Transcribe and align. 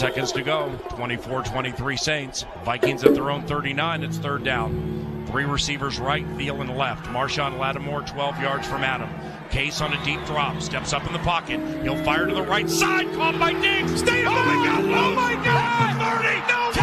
seconds 0.00 0.32
to 0.32 0.42
go. 0.42 0.74
24 0.96 1.42
23 1.42 1.96
Saints. 1.98 2.46
Vikings 2.64 3.04
at 3.04 3.14
their 3.14 3.30
own 3.30 3.46
39. 3.46 4.02
It's 4.02 4.16
third 4.16 4.42
down. 4.42 5.26
Three 5.30 5.44
receivers 5.44 6.00
right, 6.00 6.26
Thielen 6.38 6.74
left. 6.74 7.04
Marshon 7.06 7.58
Lattimore 7.58 8.00
12 8.00 8.40
yards 8.40 8.66
from 8.66 8.82
Adam. 8.82 9.10
Case 9.50 9.82
on 9.82 9.92
a 9.92 10.02
deep 10.02 10.24
drop. 10.24 10.62
Steps 10.62 10.94
up 10.94 11.06
in 11.06 11.12
the 11.12 11.18
pocket. 11.18 11.60
He'll 11.82 12.02
fire 12.02 12.24
to 12.24 12.34
the 12.34 12.42
right 12.42 12.70
side. 12.70 13.12
Caught 13.12 13.38
by 13.38 13.52
Diggs. 13.52 13.98
Stay 13.98 14.24
oh 14.24 14.30
my 14.30 14.64
God. 14.64 14.84
Oh 14.84 15.14
my 15.14 15.34
God. 15.44 15.92
30. 16.00 16.28
No. 16.48 16.72
10. 16.72 16.82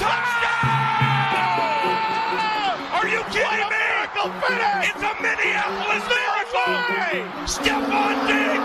Touchdown. 0.00 0.64
Are 2.96 3.08
you 3.08 3.22
kidding 3.24 3.68
me? 3.68 3.76
It's 4.88 5.02
a 5.02 5.12
Minneapolis 5.20 6.04
miracle. 6.08 6.80
Stefon 7.44 8.26
Diggs 8.26 8.57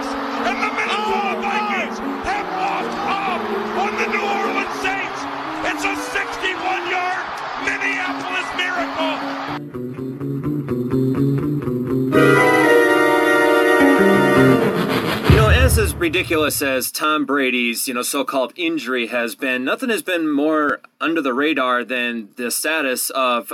ridiculous 16.03 16.61
as 16.61 16.91
Tom 16.91 17.25
Brady's, 17.25 17.87
you 17.87 17.93
know, 17.93 18.01
so-called 18.01 18.51
injury 18.57 19.07
has 19.07 19.35
been, 19.35 19.63
nothing 19.63 19.87
has 19.87 20.03
been 20.03 20.29
more 20.29 20.81
under 20.99 21.21
the 21.21 21.33
radar 21.33 21.85
than 21.85 22.27
the 22.35 22.51
status 22.51 23.09
of 23.11 23.53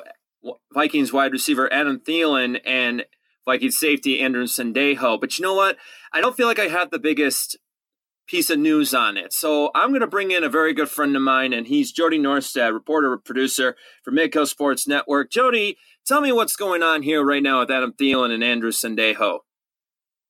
Vikings 0.74 1.14
wide 1.14 1.32
receiver 1.32 1.72
Adam 1.72 2.00
Thielen 2.00 2.60
and 2.66 3.06
Vikings 3.46 3.78
safety 3.78 4.20
Andrew 4.20 4.46
Sendejo. 4.46 5.22
But 5.22 5.38
you 5.38 5.44
know 5.44 5.54
what? 5.54 5.78
I 6.12 6.22
don't 6.22 6.36
feel 6.36 6.48
like 6.48 6.58
I 6.58 6.70
have 6.70 6.90
the 6.90 6.98
biggest 6.98 7.56
piece 8.28 8.50
of 8.50 8.58
news 8.58 8.96
on 8.96 9.16
it. 9.16 9.32
So 9.32 9.70
I'm 9.76 9.90
going 9.90 10.02
to 10.02 10.08
bring 10.08 10.32
in 10.32 10.44
a 10.44 10.50
very 10.50 10.74
good 10.74 10.90
friend 10.90 11.16
of 11.16 11.22
mine, 11.22 11.54
and 11.54 11.68
he's 11.68 11.92
Jody 11.92 12.18
Norstedt, 12.18 12.74
reporter 12.74 13.16
producer 13.18 13.76
for 14.04 14.12
Midco 14.12 14.48
Sports 14.48 14.88
Network. 14.88 15.30
Jody, 15.30 15.78
tell 16.04 16.20
me 16.20 16.32
what's 16.32 16.56
going 16.56 16.82
on 16.82 17.04
here 17.04 17.24
right 17.24 17.44
now 17.44 17.60
with 17.60 17.70
Adam 17.70 17.94
Thielen 17.94 18.34
and 18.34 18.44
Andrew 18.44 18.72
Sendejo. 18.72 19.42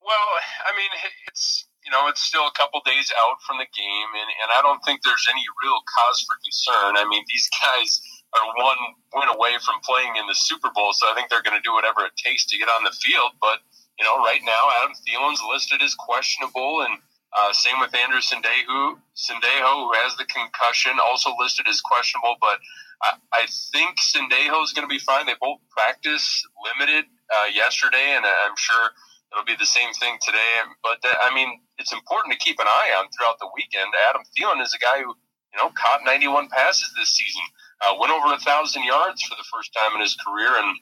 Well, 0.01 0.27
I 0.67 0.75
mean, 0.75 0.89
it's 1.25 1.68
you 1.89 1.97
know, 1.97 2.05
it's 2.05 2.21
still 2.21 2.45
a 2.45 2.53
couple 2.53 2.77
days 2.85 3.09
out 3.25 3.41
from 3.41 3.57
the 3.57 3.65
game, 3.73 4.09
and, 4.13 4.29
and 4.45 4.49
I 4.53 4.61
don't 4.61 4.77
think 4.85 5.01
there's 5.01 5.25
any 5.25 5.41
real 5.65 5.81
cause 5.89 6.21
for 6.21 6.37
concern. 6.45 7.01
I 7.01 7.05
mean, 7.09 7.25
these 7.25 7.49
guys 7.65 7.97
are 8.37 8.45
one 8.61 8.77
win 9.17 9.29
away 9.33 9.57
from 9.65 9.81
playing 9.81 10.21
in 10.21 10.29
the 10.29 10.37
Super 10.37 10.69
Bowl, 10.69 10.93
so 10.93 11.09
I 11.09 11.17
think 11.17 11.33
they're 11.33 11.41
going 11.41 11.57
to 11.57 11.65
do 11.65 11.73
whatever 11.73 12.05
it 12.05 12.13
takes 12.13 12.45
to 12.53 12.61
get 12.61 12.69
on 12.69 12.85
the 12.85 12.93
field. 12.93 13.33
But 13.41 13.65
you 13.97 14.05
know, 14.05 14.21
right 14.21 14.45
now, 14.45 14.69
Adam 14.77 14.93
Thielen's 15.01 15.41
listed 15.49 15.81
as 15.81 15.97
questionable, 15.97 16.85
and 16.85 17.01
uh, 17.33 17.49
same 17.57 17.81
with 17.81 17.89
Andrew 17.97 18.21
Sendejo, 18.21 19.01
who 19.09 19.89
has 19.97 20.13
the 20.21 20.29
concussion, 20.29 20.93
also 21.01 21.33
listed 21.41 21.65
as 21.65 21.81
questionable. 21.81 22.37
But 22.37 22.61
I, 23.01 23.17
I 23.33 23.43
think 23.73 23.97
Sendejo 23.97 24.61
is 24.61 24.77
going 24.77 24.85
to 24.85 24.93
be 24.93 25.01
fine. 25.01 25.25
They 25.25 25.41
both 25.41 25.57
practice 25.73 26.45
limited 26.69 27.09
uh, 27.33 27.49
yesterday, 27.49 28.13
and 28.13 28.29
I'm 28.29 28.57
sure 28.61 28.93
it'll 29.33 29.45
be 29.45 29.57
the 29.57 29.65
same 29.65 29.93
thing 29.97 30.21
today. 30.21 30.69
But 30.85 31.01
uh, 31.01 31.17
I 31.25 31.33
mean, 31.33 31.61
it's 31.79 31.93
important 31.93 32.35
to 32.35 32.39
keep 32.39 32.59
an 32.59 32.67
eye 32.67 32.91
on 32.99 33.07
throughout 33.09 33.39
the 33.39 33.49
weekend. 33.55 33.89
Adam 34.09 34.21
Thielen 34.35 34.61
is 34.61 34.75
a 34.75 34.79
guy 34.79 34.99
who 34.99 35.15
you 35.15 35.57
know 35.57 35.71
caught 35.73 36.03
91 36.05 36.49
passes 36.49 36.91
this 36.95 37.09
season, 37.09 37.41
uh, 37.87 37.95
went 37.99 38.11
over 38.11 38.33
a 38.33 38.39
thousand 38.39 38.83
yards 38.83 39.23
for 39.23 39.35
the 39.35 39.47
first 39.51 39.71
time 39.73 39.95
in 39.95 40.01
his 40.01 40.15
career, 40.15 40.51
and 40.59 40.77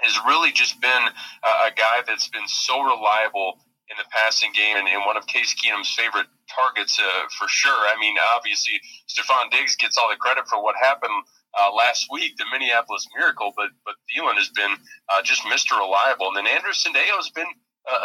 has 0.00 0.18
really 0.26 0.50
just 0.52 0.80
been 0.80 1.04
a, 1.46 1.52
a 1.68 1.70
guy 1.76 2.02
that's 2.06 2.28
been 2.28 2.46
so 2.46 2.82
reliable 2.82 3.62
in 3.90 3.96
the 4.00 4.08
passing 4.10 4.50
game 4.52 4.76
and, 4.76 4.88
and 4.88 5.04
one 5.04 5.16
of 5.16 5.26
Case 5.26 5.54
Keenum's 5.54 5.92
favorite 5.92 6.26
targets 6.48 6.98
uh, 6.98 7.28
for 7.38 7.46
sure. 7.48 7.76
I 7.76 7.94
mean, 8.00 8.16
obviously, 8.34 8.80
Stefon 9.04 9.50
Diggs 9.50 9.76
gets 9.76 9.98
all 9.98 10.08
the 10.08 10.16
credit 10.16 10.48
for 10.48 10.62
what 10.62 10.74
happened 10.80 11.12
uh, 11.52 11.70
last 11.76 12.08
week, 12.10 12.36
the 12.38 12.44
Minneapolis 12.50 13.06
Miracle, 13.16 13.52
but 13.56 13.68
but 13.84 13.94
Thielen 14.08 14.36
has 14.36 14.48
been 14.48 14.72
uh, 15.12 15.22
just 15.22 15.42
Mr. 15.44 15.78
Reliable, 15.78 16.28
and 16.28 16.36
then 16.36 16.46
Anderson 16.46 16.92
Sendejo 16.92 17.16
has 17.16 17.30
been 17.30 17.48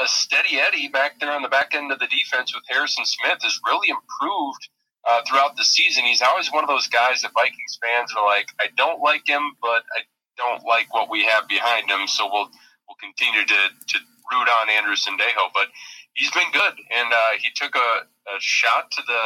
a 0.03 0.07
steady 0.07 0.59
Eddie 0.59 0.88
back 0.88 1.19
there 1.19 1.31
on 1.31 1.41
the 1.41 1.49
back 1.49 1.73
end 1.73 1.91
of 1.91 1.99
the 1.99 2.07
defense 2.07 2.53
with 2.53 2.63
Harrison 2.69 3.05
Smith 3.05 3.39
has 3.41 3.59
really 3.65 3.89
improved. 3.89 4.69
Uh, 5.07 5.21
throughout 5.29 5.55
the 5.55 5.63
season, 5.63 6.03
he's 6.03 6.21
always 6.21 6.51
one 6.51 6.65
of 6.65 6.67
those 6.67 6.88
guys 6.88 7.21
that 7.21 7.31
Vikings 7.31 7.79
fans 7.81 8.11
are 8.17 8.25
like, 8.25 8.49
I 8.59 8.67
don't 8.75 8.99
like 8.99 9.25
him, 9.25 9.55
but 9.61 9.87
I 9.95 10.03
don't 10.35 10.66
like 10.66 10.93
what 10.93 11.09
we 11.09 11.23
have 11.23 11.47
behind 11.47 11.89
him, 11.89 12.07
so 12.07 12.27
we'll 12.27 12.49
we'll 12.87 12.99
continue 12.99 13.45
to, 13.45 13.61
to 13.87 13.97
root 14.31 14.47
on 14.61 14.69
Andrew 14.69 14.95
Sendejo, 14.95 15.51
but 15.53 15.67
he's 16.13 16.31
been 16.31 16.51
good. 16.51 16.75
And 16.91 17.13
uh, 17.13 17.39
he 17.39 17.49
took 17.55 17.75
a, 17.75 18.03
a 18.07 18.35
shot 18.39 18.91
to 18.91 19.01
the 19.07 19.23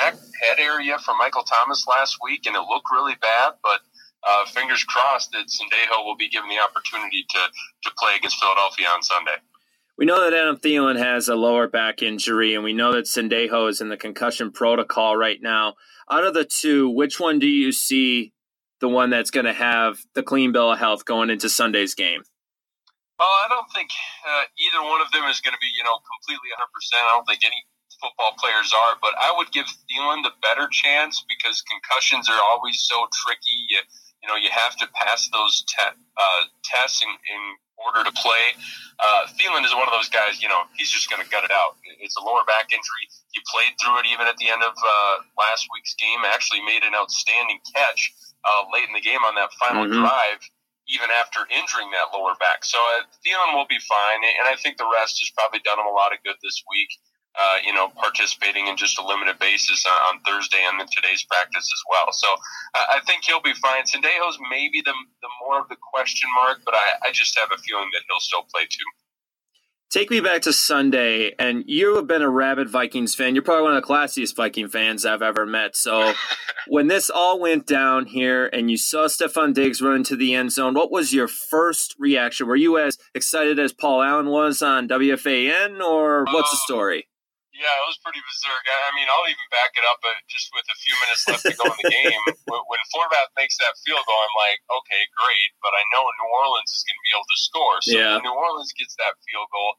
neck, 0.00 0.14
head 0.40 0.58
area 0.58 0.98
from 0.98 1.18
Michael 1.18 1.42
Thomas 1.42 1.86
last 1.86 2.16
week, 2.22 2.46
and 2.46 2.56
it 2.56 2.64
looked 2.68 2.88
really 2.92 3.16
bad, 3.20 3.54
but 3.62 3.80
uh, 4.28 4.44
fingers 4.46 4.84
crossed 4.84 5.32
that 5.32 5.48
Sendejo 5.48 6.04
will 6.04 6.16
be 6.16 6.28
given 6.28 6.48
the 6.48 6.60
opportunity 6.60 7.24
to, 7.30 7.40
to 7.84 7.90
play 7.98 8.16
against 8.16 8.38
Philadelphia 8.38 8.86
on 8.88 9.02
Sunday. 9.02 9.36
We 10.00 10.06
know 10.06 10.24
that 10.24 10.32
Adam 10.32 10.56
Thielen 10.56 10.96
has 10.96 11.28
a 11.28 11.36
lower 11.36 11.68
back 11.68 12.00
injury, 12.00 12.54
and 12.54 12.64
we 12.64 12.72
know 12.72 12.96
that 12.96 13.04
Sendejo 13.04 13.68
is 13.68 13.82
in 13.82 13.90
the 13.90 14.00
concussion 14.00 14.50
protocol 14.50 15.14
right 15.14 15.36
now. 15.42 15.74
Out 16.10 16.24
of 16.24 16.32
the 16.32 16.48
two, 16.48 16.88
which 16.88 17.20
one 17.20 17.38
do 17.38 17.46
you 17.46 17.70
see 17.70 18.32
the 18.80 18.88
one 18.88 19.10
that's 19.10 19.30
going 19.30 19.44
to 19.44 19.52
have 19.52 20.00
the 20.14 20.22
clean 20.22 20.52
bill 20.56 20.72
of 20.72 20.78
health 20.78 21.04
going 21.04 21.28
into 21.28 21.50
Sunday's 21.52 21.92
game? 21.92 22.24
Well, 23.18 23.28
I 23.28 23.52
don't 23.52 23.68
think 23.76 23.90
uh, 24.24 24.48
either 24.56 24.80
one 24.88 25.04
of 25.04 25.12
them 25.12 25.28
is 25.28 25.44
going 25.44 25.52
to 25.52 25.60
be, 25.60 25.68
you 25.76 25.84
know, 25.84 26.00
completely 26.08 26.48
100%. 26.56 26.64
I 26.96 27.12
don't 27.12 27.28
think 27.28 27.44
any 27.44 27.60
football 28.00 28.32
players 28.40 28.72
are, 28.72 28.96
but 29.04 29.12
I 29.20 29.36
would 29.36 29.52
give 29.52 29.68
Thielen 29.68 30.24
the 30.24 30.32
better 30.40 30.66
chance 30.72 31.22
because 31.28 31.60
concussions 31.68 32.24
are 32.30 32.40
always 32.40 32.80
so 32.88 33.04
tricky. 33.12 33.68
You, 33.68 33.80
you 34.24 34.28
know, 34.32 34.36
you 34.40 34.48
have 34.48 34.76
to 34.80 34.88
pass 34.96 35.28
those 35.28 35.62
te- 35.68 35.92
uh, 36.16 36.42
tests 36.64 37.04
in, 37.04 37.10
in 37.12 37.42
order 37.86 38.04
to 38.04 38.12
play. 38.16 38.54
Uh, 39.00 39.24
Thielen 39.32 39.64
is 39.64 39.72
one 39.72 39.88
of 39.88 39.94
those 39.96 40.12
guys, 40.12 40.44
you 40.44 40.48
know, 40.48 40.68
he's 40.76 40.92
just 40.92 41.08
going 41.08 41.24
to 41.24 41.28
gut 41.32 41.44
it 41.44 41.50
out. 41.50 41.80
It's 42.00 42.16
a 42.20 42.24
lower 42.24 42.44
back 42.44 42.68
injury. 42.68 43.08
He 43.32 43.40
played 43.48 43.72
through 43.80 44.04
it 44.04 44.06
even 44.12 44.28
at 44.28 44.36
the 44.36 44.52
end 44.52 44.60
of 44.60 44.76
uh, 44.76 45.14
last 45.40 45.64
week's 45.72 45.96
game, 45.96 46.20
actually 46.28 46.60
made 46.60 46.84
an 46.84 46.92
outstanding 46.92 47.64
catch 47.72 48.12
uh, 48.44 48.68
late 48.72 48.84
in 48.84 48.92
the 48.92 49.00
game 49.00 49.24
on 49.24 49.34
that 49.40 49.52
final 49.56 49.88
mm-hmm. 49.88 50.04
drive 50.04 50.40
even 50.90 51.06
after 51.14 51.46
injuring 51.54 51.88
that 51.94 52.10
lower 52.10 52.34
back. 52.42 52.66
So 52.66 52.76
uh, 52.98 53.06
Thielen 53.22 53.54
will 53.54 53.70
be 53.70 53.78
fine, 53.78 54.20
and 54.26 54.50
I 54.50 54.58
think 54.58 54.76
the 54.76 54.90
rest 54.90 55.22
has 55.22 55.30
probably 55.30 55.62
done 55.62 55.78
him 55.78 55.86
a 55.86 55.94
lot 55.94 56.12
of 56.12 56.18
good 56.26 56.36
this 56.42 56.58
week. 56.66 56.90
Uh, 57.38 57.62
you 57.64 57.72
know, 57.72 57.86
participating 57.94 58.66
in 58.66 58.76
just 58.76 58.98
a 58.98 59.06
limited 59.06 59.38
basis 59.38 59.86
on, 59.86 59.94
on 60.10 60.20
Thursday 60.26 60.58
and 60.66 60.80
then 60.80 60.86
today's 60.90 61.22
practice 61.30 61.62
as 61.62 61.82
well. 61.88 62.10
So 62.10 62.26
uh, 62.26 62.98
I 62.98 63.00
think 63.06 63.22
he'll 63.24 63.40
be 63.40 63.54
fine. 63.54 63.84
Sendejo's 63.84 64.36
maybe 64.50 64.82
the, 64.84 64.92
the 65.22 65.30
more 65.46 65.60
of 65.60 65.68
the 65.68 65.76
question 65.78 66.28
mark, 66.34 66.58
but 66.64 66.74
I, 66.74 67.06
I 67.06 67.12
just 67.12 67.38
have 67.38 67.48
a 67.54 67.62
feeling 67.62 67.88
that 67.94 68.02
he'll 68.10 68.18
still 68.18 68.42
play 68.50 68.66
too. 68.66 68.90
Take 69.90 70.08
me 70.08 70.20
back 70.20 70.42
to 70.42 70.52
Sunday, 70.52 71.34
and 71.36 71.64
you 71.66 71.96
have 71.96 72.06
been 72.06 72.22
a 72.22 72.30
rabid 72.30 72.70
Vikings 72.70 73.16
fan. 73.16 73.34
You're 73.34 73.42
probably 73.42 73.64
one 73.64 73.76
of 73.76 73.82
the 73.82 73.88
classiest 73.88 74.36
Viking 74.36 74.68
fans 74.68 75.04
I've 75.04 75.20
ever 75.20 75.44
met. 75.44 75.74
So, 75.74 76.12
when 76.68 76.86
this 76.86 77.10
all 77.10 77.40
went 77.40 77.66
down 77.66 78.06
here, 78.06 78.46
and 78.46 78.70
you 78.70 78.76
saw 78.76 79.08
Stefon 79.08 79.52
Diggs 79.52 79.82
run 79.82 79.96
into 79.96 80.14
the 80.14 80.32
end 80.32 80.52
zone, 80.52 80.74
what 80.74 80.92
was 80.92 81.12
your 81.12 81.26
first 81.26 81.96
reaction? 81.98 82.46
Were 82.46 82.54
you 82.54 82.78
as 82.78 82.98
excited 83.16 83.58
as 83.58 83.72
Paul 83.72 84.00
Allen 84.00 84.28
was 84.28 84.62
on 84.62 84.86
WFAN, 84.86 85.80
or 85.80 86.24
what's 86.26 86.52
the 86.52 86.56
uh, 86.56 86.66
story? 86.66 87.08
Yeah, 87.60 87.76
it 87.76 87.86
was 87.92 88.00
pretty 88.00 88.24
berserk. 88.24 88.64
I, 88.64 88.88
I 88.88 88.90
mean, 88.96 89.04
I'll 89.12 89.28
even 89.28 89.44
back 89.52 89.76
it 89.76 89.84
up, 89.84 90.00
but 90.00 90.16
just 90.32 90.48
with 90.56 90.64
a 90.72 90.76
few 90.80 90.96
minutes 91.04 91.28
left 91.28 91.44
to 91.44 91.52
go 91.60 91.68
in 91.68 91.76
the 91.84 91.92
game, 91.92 92.24
when, 92.48 92.82
Forbath 92.88 93.28
makes 93.36 93.60
that 93.60 93.76
field 93.84 94.00
goal, 94.08 94.16
I'm 94.16 94.36
like, 94.40 94.64
okay, 94.64 95.02
great, 95.12 95.50
but 95.60 95.76
I 95.76 95.84
know 95.92 96.02
New 96.02 96.30
Orleans 96.40 96.72
is 96.72 96.82
going 96.88 96.96
to 96.96 97.04
be 97.04 97.12
able 97.12 97.28
to 97.28 97.38
score. 97.38 97.76
So 97.84 97.96
yeah. 98.00 98.16
New 98.24 98.32
Orleans 98.32 98.72
gets 98.72 98.96
that 98.96 99.12
field 99.28 99.46
goal, 99.52 99.76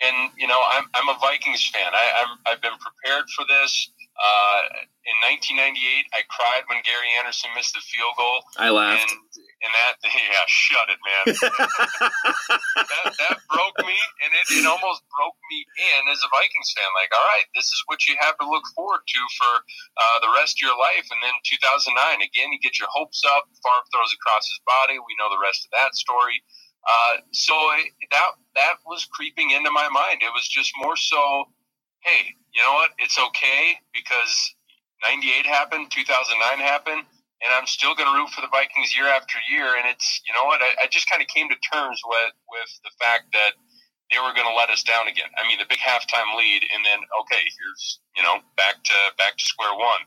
and 0.00 0.16
you 0.40 0.48
know, 0.48 0.58
I'm 0.72 0.88
I'm 0.96 1.12
a 1.12 1.20
Vikings 1.20 1.68
fan. 1.68 1.92
I, 1.92 2.06
I'm 2.24 2.32
I've 2.48 2.62
been 2.64 2.80
prepared 2.80 3.28
for 3.36 3.44
this. 3.44 3.70
Uh, 4.18 4.82
in 5.06 5.14
1998, 5.54 6.10
I 6.10 6.26
cried 6.26 6.66
when 6.66 6.82
Gary 6.82 7.06
Anderson 7.16 7.54
missed 7.54 7.72
the 7.72 7.80
field 7.80 8.18
goal. 8.18 8.42
I 8.58 8.68
laughed. 8.68 9.06
And, 9.06 9.14
and 9.62 9.72
that, 9.72 9.94
yeah, 10.04 10.44
shut 10.50 10.90
it, 10.90 10.98
man. 11.00 11.24
that, 12.82 13.06
that 13.14 13.36
broke 13.46 13.78
me, 13.86 13.94
and 13.94 14.30
it, 14.34 14.44
it 14.58 14.66
almost 14.66 15.06
broke 15.14 15.38
me 15.54 15.62
in 15.62 16.02
as 16.10 16.18
a 16.26 16.30
Vikings 16.34 16.70
fan. 16.74 16.90
Like, 16.98 17.14
all 17.14 17.24
right, 17.30 17.46
this 17.54 17.70
is 17.70 17.80
what 17.86 18.04
you 18.10 18.18
have 18.18 18.34
to 18.42 18.46
look 18.46 18.66
forward 18.74 19.06
to 19.06 19.20
for 19.38 19.52
uh, 19.96 20.18
the 20.20 20.34
rest 20.34 20.58
of 20.58 20.66
your 20.66 20.76
life. 20.76 21.06
And 21.08 21.22
then 21.22 21.34
2009, 21.46 21.94
again, 22.20 22.50
you 22.50 22.58
get 22.58 22.76
your 22.76 22.90
hopes 22.90 23.22
up. 23.22 23.46
Favre 23.62 23.86
throws 23.94 24.12
across 24.12 24.44
his 24.44 24.60
body. 24.66 24.98
We 24.98 25.14
know 25.16 25.30
the 25.30 25.40
rest 25.40 25.62
of 25.62 25.72
that 25.78 25.94
story. 25.94 26.42
Uh, 26.88 27.20
so 27.32 27.54
that 28.10 28.32
that 28.54 28.76
was 28.86 29.04
creeping 29.06 29.50
into 29.50 29.70
my 29.70 29.88
mind. 29.88 30.22
It 30.22 30.32
was 30.32 30.48
just 30.48 30.72
more 30.80 30.96
so 30.96 31.48
hey, 32.00 32.34
you 32.54 32.62
know 32.62 32.74
what? 32.74 32.90
It's 32.98 33.18
okay 33.18 33.78
because 33.92 34.32
98 35.02 35.46
happened, 35.46 35.90
2009 35.90 36.64
happened, 36.64 37.02
and 37.42 37.50
I'm 37.54 37.66
still 37.66 37.94
going 37.94 38.10
to 38.10 38.16
root 38.18 38.30
for 38.30 38.40
the 38.40 38.50
Vikings 38.50 38.96
year 38.96 39.06
after 39.06 39.38
year. 39.50 39.78
And 39.78 39.86
it's, 39.86 40.20
you 40.26 40.34
know 40.34 40.44
what? 40.44 40.60
I, 40.60 40.84
I 40.84 40.86
just 40.90 41.08
kind 41.08 41.22
of 41.22 41.28
came 41.28 41.48
to 41.48 41.58
terms 41.70 42.00
with, 42.02 42.34
with 42.50 42.70
the 42.82 42.90
fact 42.98 43.30
that 43.32 43.54
they 44.10 44.18
were 44.18 44.32
going 44.32 44.48
to 44.48 44.56
let 44.56 44.72
us 44.72 44.82
down 44.82 45.06
again. 45.06 45.28
I 45.36 45.46
mean, 45.46 45.60
the 45.60 45.68
big 45.68 45.78
halftime 45.78 46.32
lead, 46.36 46.64
and 46.72 46.80
then 46.84 46.98
okay, 47.24 47.44
here's 47.44 48.00
you 48.16 48.22
know 48.24 48.40
back 48.56 48.80
to 48.84 48.96
back 49.20 49.36
to 49.36 49.44
square 49.44 49.76
one. 49.76 50.02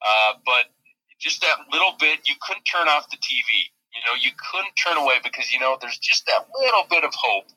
Uh, 0.00 0.38
but 0.46 0.70
just 1.18 1.42
that 1.42 1.58
little 1.72 1.94
bit, 1.98 2.20
you 2.24 2.34
couldn't 2.40 2.64
turn 2.64 2.88
off 2.88 3.10
the 3.10 3.18
TV. 3.18 3.74
You 3.92 4.02
know, 4.06 4.14
you 4.14 4.30
couldn't 4.38 4.74
turn 4.78 4.96
away 4.96 5.18
because 5.22 5.52
you 5.52 5.58
know 5.58 5.76
there's 5.80 5.98
just 5.98 6.26
that 6.26 6.46
little 6.54 6.86
bit 6.88 7.02
of 7.02 7.12
hope. 7.12 7.50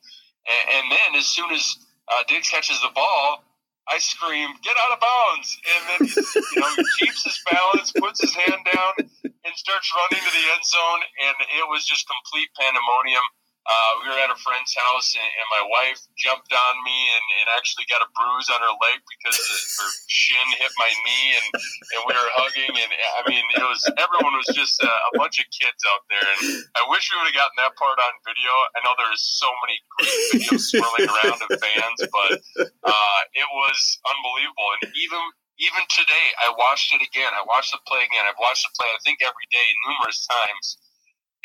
And, 0.50 0.64
and 0.82 0.86
then 0.92 1.10
as 1.22 1.28
soon 1.28 1.52
as 1.54 1.78
uh, 2.10 2.26
Diggs 2.28 2.50
catches 2.50 2.82
the 2.82 2.90
ball, 2.94 3.46
I 3.90 4.00
scream, 4.00 4.50
"Get 4.64 4.76
out 4.78 4.92
of 4.96 5.00
bounds!" 5.00 5.58
And 5.64 5.82
then 5.90 6.02
you 6.08 6.62
know 6.62 6.72
he 6.76 7.06
keeps 7.06 7.24
his 7.24 7.40
balance, 7.50 7.92
puts 7.92 8.22
his 8.22 8.34
hand 8.34 8.62
down, 8.72 8.94
and 9.24 9.54
starts 9.56 9.92
running 9.92 10.24
to 10.24 10.32
the 10.32 10.46
end 10.56 10.64
zone. 10.64 11.02
And 11.28 11.36
it 11.60 11.68
was 11.68 11.86
just 11.86 12.08
complete 12.08 12.50
pandemonium. 12.60 13.24
Uh, 13.64 13.92
we 14.04 14.12
were 14.12 14.20
at 14.20 14.28
a 14.28 14.36
friend's 14.44 14.76
house, 14.76 15.16
and, 15.16 15.24
and 15.24 15.48
my 15.48 15.64
wife 15.72 15.96
jumped 16.20 16.52
on 16.52 16.74
me 16.84 17.00
and, 17.16 17.26
and 17.40 17.48
actually 17.56 17.88
got 17.88 18.04
a 18.04 18.10
bruise 18.12 18.52
on 18.52 18.60
her 18.60 18.76
leg 18.84 19.00
because 19.08 19.40
her 19.80 19.90
shin 20.12 20.48
hit 20.60 20.68
my 20.76 20.92
knee, 20.92 21.28
and, 21.40 21.48
and 21.56 22.00
we 22.04 22.12
were 22.12 22.32
hugging. 22.36 22.76
And 22.76 22.92
I 22.92 23.24
mean, 23.24 23.40
it 23.56 23.64
was 23.64 23.80
everyone 23.96 24.36
was 24.36 24.52
just 24.52 24.84
a, 24.84 24.92
a 24.92 25.12
bunch 25.16 25.40
of 25.40 25.48
kids 25.48 25.80
out 25.96 26.04
there, 26.12 26.28
and 26.28 26.68
I 26.76 26.84
wish 26.92 27.08
we 27.08 27.16
would 27.24 27.32
have 27.32 27.40
gotten 27.40 27.56
that 27.64 27.72
part 27.80 27.96
on 28.04 28.12
video. 28.28 28.52
I 28.76 28.84
know 28.84 29.00
there's 29.00 29.24
so 29.24 29.48
many 29.64 29.80
great 29.96 30.44
videos 30.44 30.68
swirling 30.68 31.08
around 31.08 31.40
of 31.40 31.52
fans, 31.56 32.00
but 32.04 32.44
uh, 32.68 33.20
it 33.32 33.43
was 33.74 34.00
unbelievable. 34.06 34.70
And 34.82 34.94
even 34.94 35.24
even 35.58 35.84
today, 35.90 36.28
I 36.42 36.54
watched 36.58 36.94
it 36.94 37.02
again. 37.02 37.34
I 37.34 37.46
watched 37.46 37.74
the 37.74 37.82
play 37.90 38.06
again. 38.06 38.26
I've 38.30 38.40
watched 38.42 38.66
the 38.66 38.74
play, 38.78 38.90
I 38.94 39.02
think, 39.06 39.22
every 39.26 39.48
day, 39.52 39.68
numerous 39.90 40.26
times 40.30 40.68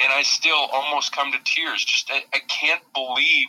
and 0.00 0.12
I 0.12 0.24
still 0.24 0.68
almost 0.72 1.16
come 1.16 1.32
to 1.32 1.40
tears. 1.44 1.84
Just 1.84 2.12
I, 2.12 2.24
I 2.34 2.40
can't 2.48 2.84
believe 2.94 3.48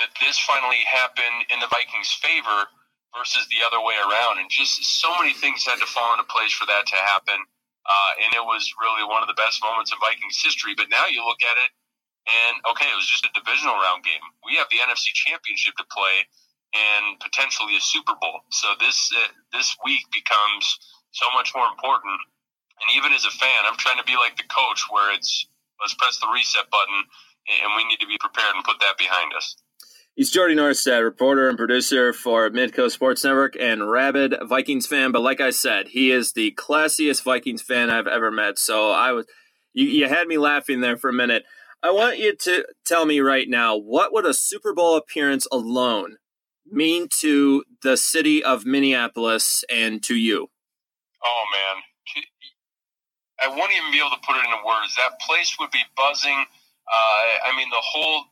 that 0.00 0.10
this 0.22 0.40
finally 0.40 0.80
happened 0.88 1.48
in 1.52 1.60
the 1.60 1.68
Vikings' 1.68 2.12
favor 2.22 2.68
versus 3.18 3.46
the 3.52 3.62
other 3.66 3.80
way 3.84 3.96
around. 4.00 4.40
And 4.40 4.48
just 4.50 4.80
so 5.02 5.12
many 5.20 5.34
things 5.34 5.66
had 5.66 5.80
to 5.80 5.88
fall 5.88 6.14
into 6.16 6.26
place 6.32 6.52
for 6.52 6.66
that 6.66 6.86
to 6.88 6.98
happen. 6.98 7.38
Uh, 7.84 8.12
and 8.24 8.32
it 8.34 8.44
was 8.44 8.64
really 8.80 9.04
one 9.04 9.22
of 9.22 9.28
the 9.28 9.36
best 9.38 9.60
moments 9.62 9.92
in 9.92 10.00
Vikings 10.00 10.40
history. 10.40 10.74
But 10.74 10.88
now 10.90 11.06
you 11.12 11.20
look 11.26 11.44
at 11.44 11.58
it, 11.60 11.70
and 12.24 12.54
okay, 12.72 12.88
it 12.88 12.96
was 12.96 13.08
just 13.10 13.26
a 13.28 13.32
divisional 13.36 13.76
round 13.76 14.04
game. 14.04 14.22
We 14.46 14.56
have 14.56 14.68
the 14.72 14.80
NFC 14.80 15.12
Championship 15.12 15.76
to 15.76 15.86
play, 15.92 16.24
and 16.74 17.20
potentially 17.20 17.76
a 17.76 17.80
Super 17.80 18.14
Bowl. 18.20 18.40
So 18.50 18.68
this 18.80 19.10
uh, 19.14 19.28
this 19.52 19.76
week 19.84 20.02
becomes 20.12 20.78
so 21.12 21.26
much 21.34 21.52
more 21.54 21.66
important. 21.66 22.18
And 22.80 22.96
even 22.96 23.12
as 23.12 23.24
a 23.24 23.30
fan, 23.30 23.64
I'm 23.64 23.78
trying 23.78 23.98
to 23.98 24.04
be 24.04 24.16
like 24.16 24.36
the 24.36 24.44
coach, 24.48 24.84
where 24.90 25.14
it's 25.14 25.46
let's 25.80 25.94
press 25.94 26.18
the 26.20 26.28
reset 26.32 26.70
button, 26.70 27.04
and 27.64 27.72
we 27.76 27.84
need 27.84 28.00
to 28.00 28.06
be 28.06 28.18
prepared 28.20 28.54
and 28.54 28.64
put 28.64 28.80
that 28.80 28.98
behind 28.98 29.32
us. 29.36 29.56
He's 30.14 30.30
Jody 30.30 30.54
Norstedt, 30.54 31.04
reporter 31.04 31.46
and 31.46 31.58
producer 31.58 32.14
for 32.14 32.48
Midco 32.48 32.90
Sports 32.90 33.22
Network 33.22 33.54
and 33.60 33.90
rabid 33.90 34.34
Vikings 34.48 34.86
fan. 34.86 35.12
But 35.12 35.20
like 35.20 35.42
I 35.42 35.50
said, 35.50 35.88
he 35.88 36.10
is 36.10 36.32
the 36.32 36.52
classiest 36.52 37.22
Vikings 37.22 37.60
fan 37.60 37.90
I've 37.90 38.06
ever 38.06 38.30
met. 38.30 38.58
So 38.58 38.90
I 38.90 39.12
was, 39.12 39.26
you, 39.74 39.84
you 39.84 40.08
had 40.08 40.26
me 40.26 40.38
laughing 40.38 40.80
there 40.80 40.96
for 40.96 41.10
a 41.10 41.12
minute. 41.12 41.44
I 41.82 41.90
want 41.90 42.16
you 42.18 42.34
to 42.34 42.64
tell 42.86 43.04
me 43.04 43.20
right 43.20 43.46
now 43.46 43.76
what 43.76 44.10
would 44.14 44.24
a 44.24 44.32
Super 44.32 44.72
Bowl 44.72 44.96
appearance 44.96 45.46
alone 45.52 46.16
mean 46.70 47.08
to 47.20 47.64
the 47.82 47.96
city 47.96 48.42
of 48.42 48.66
Minneapolis 48.66 49.64
and 49.70 50.02
to 50.04 50.14
you? 50.14 50.48
Oh 51.24 51.44
man, 51.52 51.82
I 53.42 53.48
won't 53.48 53.72
even 53.72 53.90
be 53.92 53.98
able 53.98 54.10
to 54.10 54.22
put 54.26 54.36
it 54.36 54.44
into 54.44 54.60
words. 54.64 54.96
That 54.96 55.20
place 55.20 55.56
would 55.60 55.70
be 55.70 55.82
buzzing. 55.96 56.44
Uh, 56.88 57.22
I 57.46 57.56
mean, 57.56 57.68
the 57.70 57.82
whole 57.82 58.24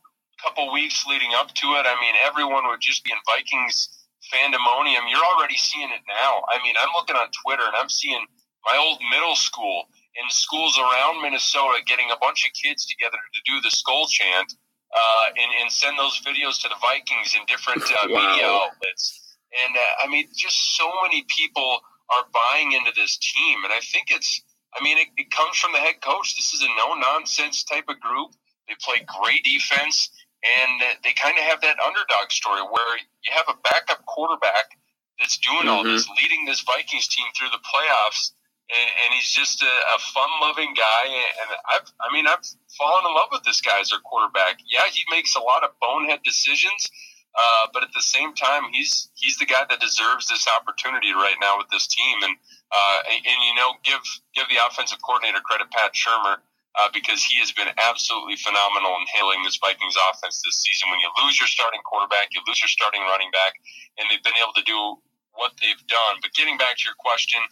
couple 0.43 0.71
weeks 0.73 1.05
leading 1.07 1.31
up 1.35 1.53
to 1.55 1.67
it, 1.79 1.85
I 1.85 1.95
mean, 2.01 2.15
everyone 2.25 2.67
would 2.67 2.81
just 2.81 3.03
be 3.03 3.11
in 3.11 3.17
Vikings 3.25 3.89
fandemonium. 4.33 5.05
You're 5.09 5.23
already 5.23 5.57
seeing 5.57 5.89
it 5.89 6.01
now. 6.07 6.41
I 6.49 6.57
mean, 6.63 6.75
I'm 6.81 6.89
looking 6.95 7.15
on 7.15 7.29
Twitter 7.45 7.63
and 7.63 7.75
I'm 7.75 7.89
seeing 7.89 8.25
my 8.65 8.77
old 8.77 8.99
middle 9.11 9.35
school 9.35 9.85
in 10.15 10.25
schools 10.29 10.79
around 10.79 11.21
Minnesota 11.21 11.83
getting 11.85 12.09
a 12.09 12.17
bunch 12.19 12.47
of 12.47 12.51
kids 12.57 12.85
together 12.85 13.17
to 13.17 13.39
do 13.45 13.61
the 13.61 13.69
Skol 13.69 14.09
chant 14.09 14.55
uh, 14.95 15.25
and, 15.35 15.51
and 15.61 15.71
send 15.71 15.99
those 15.99 16.19
videos 16.25 16.61
to 16.63 16.69
the 16.69 16.79
Vikings 16.81 17.35
in 17.35 17.45
different 17.47 17.83
uh, 17.83 18.07
wow. 18.09 18.31
media 18.31 18.47
outlets. 18.47 19.35
And 19.65 19.75
uh, 19.75 20.03
I 20.03 20.07
mean, 20.07 20.27
just 20.35 20.77
so 20.77 20.89
many 21.03 21.25
people 21.27 21.79
are 22.09 22.23
buying 22.33 22.71
into 22.71 22.91
this 22.95 23.17
team. 23.17 23.63
And 23.63 23.73
I 23.73 23.79
think 23.79 24.07
it's 24.09 24.41
I 24.75 24.83
mean, 24.83 24.97
it, 24.97 25.07
it 25.17 25.31
comes 25.31 25.57
from 25.57 25.71
the 25.71 25.79
head 25.79 26.01
coach. 26.01 26.35
This 26.35 26.53
is 26.53 26.61
a 26.61 26.67
no 26.75 26.99
nonsense 26.99 27.63
type 27.63 27.85
of 27.87 27.99
group. 27.99 28.35
They 28.67 28.75
play 28.81 29.05
great 29.07 29.43
defense, 29.43 30.09
and 30.43 30.81
they 31.03 31.13
kind 31.13 31.37
of 31.37 31.45
have 31.45 31.61
that 31.61 31.79
underdog 31.79 32.31
story 32.31 32.61
where 32.61 32.97
you 33.23 33.31
have 33.31 33.45
a 33.47 33.57
backup 33.63 34.05
quarterback 34.05 34.75
that's 35.19 35.37
doing 35.37 35.59
mm-hmm. 35.59 35.69
all 35.69 35.83
this, 35.83 36.07
leading 36.21 36.45
this 36.45 36.61
Vikings 36.61 37.07
team 37.07 37.25
through 37.37 37.49
the 37.49 37.63
playoffs. 37.63 38.31
And, 38.65 38.89
and 39.05 39.13
he's 39.13 39.29
just 39.29 39.61
a, 39.61 39.69
a 39.93 39.99
fun-loving 40.09 40.73
guy, 40.73 41.03
and 41.05 41.49
I've, 41.69 41.85
I 42.01 42.09
mean, 42.09 42.25
I've 42.25 42.41
fallen 42.73 43.05
in 43.05 43.13
love 43.13 43.29
with 43.29 43.45
this 43.45 43.61
guy 43.61 43.77
as 43.77 43.93
our 43.93 44.01
quarterback. 44.01 44.57
Yeah, 44.65 44.89
he 44.89 45.05
makes 45.13 45.37
a 45.37 45.43
lot 45.45 45.61
of 45.61 45.77
bonehead 45.77 46.25
decisions, 46.25 46.89
uh, 47.37 47.69
but 47.69 47.85
at 47.85 47.93
the 47.93 48.01
same 48.01 48.33
time, 48.33 48.73
he's 48.73 49.13
he's 49.13 49.37
the 49.37 49.45
guy 49.45 49.69
that 49.69 49.77
deserves 49.77 50.25
this 50.25 50.49
opportunity 50.49 51.13
right 51.13 51.37
now 51.37 51.61
with 51.61 51.69
this 51.69 51.85
team. 51.85 52.17
And 52.25 52.33
uh, 52.73 52.99
and, 53.05 53.21
and, 53.21 53.39
you 53.45 53.53
know, 53.53 53.77
give 53.85 54.01
give 54.33 54.49
the 54.49 54.57
offensive 54.65 54.97
coordinator 55.05 55.45
credit, 55.45 55.69
Pat 55.69 55.93
Shurmur, 55.93 56.41
uh, 56.73 56.89
because 56.89 57.21
he 57.21 57.37
has 57.45 57.53
been 57.53 57.69
absolutely 57.77 58.41
phenomenal 58.41 58.97
in 58.97 59.05
handling 59.13 59.45
this 59.45 59.61
Vikings 59.61 59.93
offense 60.09 60.41
this 60.41 60.57
season. 60.65 60.89
When 60.89 60.97
you 61.05 61.13
lose 61.21 61.37
your 61.37 61.51
starting 61.53 61.85
quarterback, 61.85 62.33
you 62.33 62.41
lose 62.49 62.57
your 62.65 62.73
starting 62.73 63.05
running 63.05 63.29
back, 63.29 63.61
and 64.01 64.09
they've 64.09 64.25
been 64.25 64.41
able 64.41 64.57
to 64.57 64.65
do 64.65 64.97
what 65.37 65.53
they've 65.61 65.85
done. 65.85 66.17
But 66.23 66.33
getting 66.33 66.57
back 66.57 66.81
to 66.81 66.83
your 66.87 66.97
question, 66.97 67.45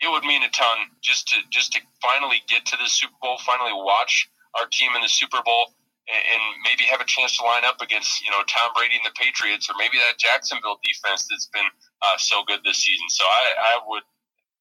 it 0.00 0.08
would 0.10 0.22
mean 0.24 0.42
a 0.42 0.50
ton 0.50 0.78
just 1.02 1.28
to 1.28 1.36
just 1.50 1.72
to 1.72 1.80
finally 2.02 2.42
get 2.48 2.64
to 2.66 2.76
the 2.76 2.88
Super 2.88 3.14
Bowl, 3.20 3.38
finally 3.44 3.72
watch 3.72 4.28
our 4.58 4.66
team 4.70 4.90
in 4.94 5.02
the 5.02 5.08
Super 5.08 5.42
Bowl 5.44 5.74
and 6.08 6.40
maybe 6.64 6.88
have 6.88 7.00
a 7.00 7.08
chance 7.08 7.36
to 7.36 7.44
line 7.44 7.64
up 7.64 7.80
against 7.80 8.24
you 8.24 8.30
know 8.30 8.40
Tom 8.48 8.72
Brady 8.74 8.96
and 8.96 9.04
the 9.04 9.14
Patriots, 9.18 9.68
or 9.68 9.74
maybe 9.76 9.98
that 9.98 10.16
Jacksonville 10.18 10.80
defense 10.80 11.28
that's 11.28 11.50
been 11.52 11.68
uh, 12.02 12.16
so 12.16 12.42
good 12.46 12.60
this 12.64 12.78
season. 12.78 13.06
So 13.10 13.24
I, 13.24 13.76
I 13.76 13.80
would 13.86 14.04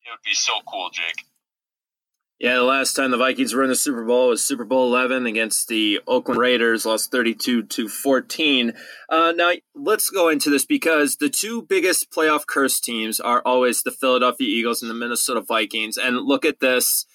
it 0.05 0.11
would 0.11 0.25
be 0.25 0.35
so 0.35 0.59
cool, 0.67 0.89
Jake. 0.91 1.23
Yeah, 2.39 2.57
the 2.57 2.63
last 2.63 2.93
time 2.93 3.09
the 3.09 3.17
Vikings 3.17 3.55
were 3.55 3.63
in 3.63 3.69
the 3.69 3.75
Super 3.75 4.05
Bowl 4.05 4.29
was 4.29 4.43
Super 4.43 4.63
Bowl 4.63 4.93
11 4.93 5.25
against 5.25 5.67
the 5.69 5.99
Oakland 6.05 6.39
Raiders, 6.39 6.85
lost 6.85 7.11
32 7.11 7.63
to 7.63 7.89
14. 7.89 8.73
Uh, 9.09 9.33
now, 9.35 9.53
let's 9.73 10.11
go 10.11 10.29
into 10.29 10.51
this 10.51 10.63
because 10.63 11.15
the 11.15 11.29
two 11.29 11.63
biggest 11.63 12.11
playoff 12.11 12.45
curse 12.45 12.79
teams 12.79 13.19
are 13.19 13.41
always 13.43 13.81
the 13.81 13.89
Philadelphia 13.89 14.47
Eagles 14.47 14.83
and 14.83 14.91
the 14.91 14.95
Minnesota 14.95 15.41
Vikings. 15.41 15.97
And 15.97 16.17
look 16.17 16.45
at 16.45 16.59
this 16.59 17.07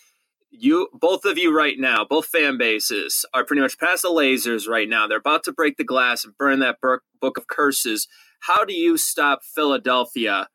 you 0.52 0.88
both 0.92 1.24
of 1.24 1.38
you 1.38 1.56
right 1.56 1.78
now, 1.78 2.04
both 2.04 2.26
fan 2.26 2.58
bases 2.58 3.24
are 3.32 3.44
pretty 3.44 3.62
much 3.62 3.78
past 3.78 4.02
the 4.02 4.10
lasers 4.10 4.68
right 4.68 4.88
now. 4.88 5.06
They're 5.06 5.18
about 5.18 5.44
to 5.44 5.52
break 5.52 5.78
the 5.78 5.84
glass 5.84 6.24
and 6.24 6.36
burn 6.36 6.60
that 6.60 6.76
book 6.80 7.38
of 7.38 7.46
curses. 7.46 8.06
How 8.40 8.64
do 8.64 8.74
you 8.74 8.98
stop 8.98 9.40
Philadelphia 9.42 10.48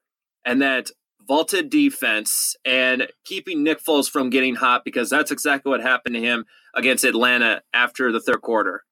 and 0.46 0.62
that 0.62 0.92
vaulted 1.28 1.70
defense 1.70 2.56
and 2.64 3.08
keeping 3.26 3.64
Nick 3.64 3.84
Foles 3.84 4.10
from 4.10 4.30
getting 4.30 4.56
hot 4.56 4.86
because 4.86 5.10
that's 5.10 5.32
exactly 5.32 5.70
what 5.70 5.82
happened 5.82 6.16
to 6.16 6.22
him 6.22 6.46
against 6.74 7.04
Atlanta 7.04 7.62
after 7.74 8.12
the 8.12 8.22
third 8.22 8.42
quarter. 8.42 8.84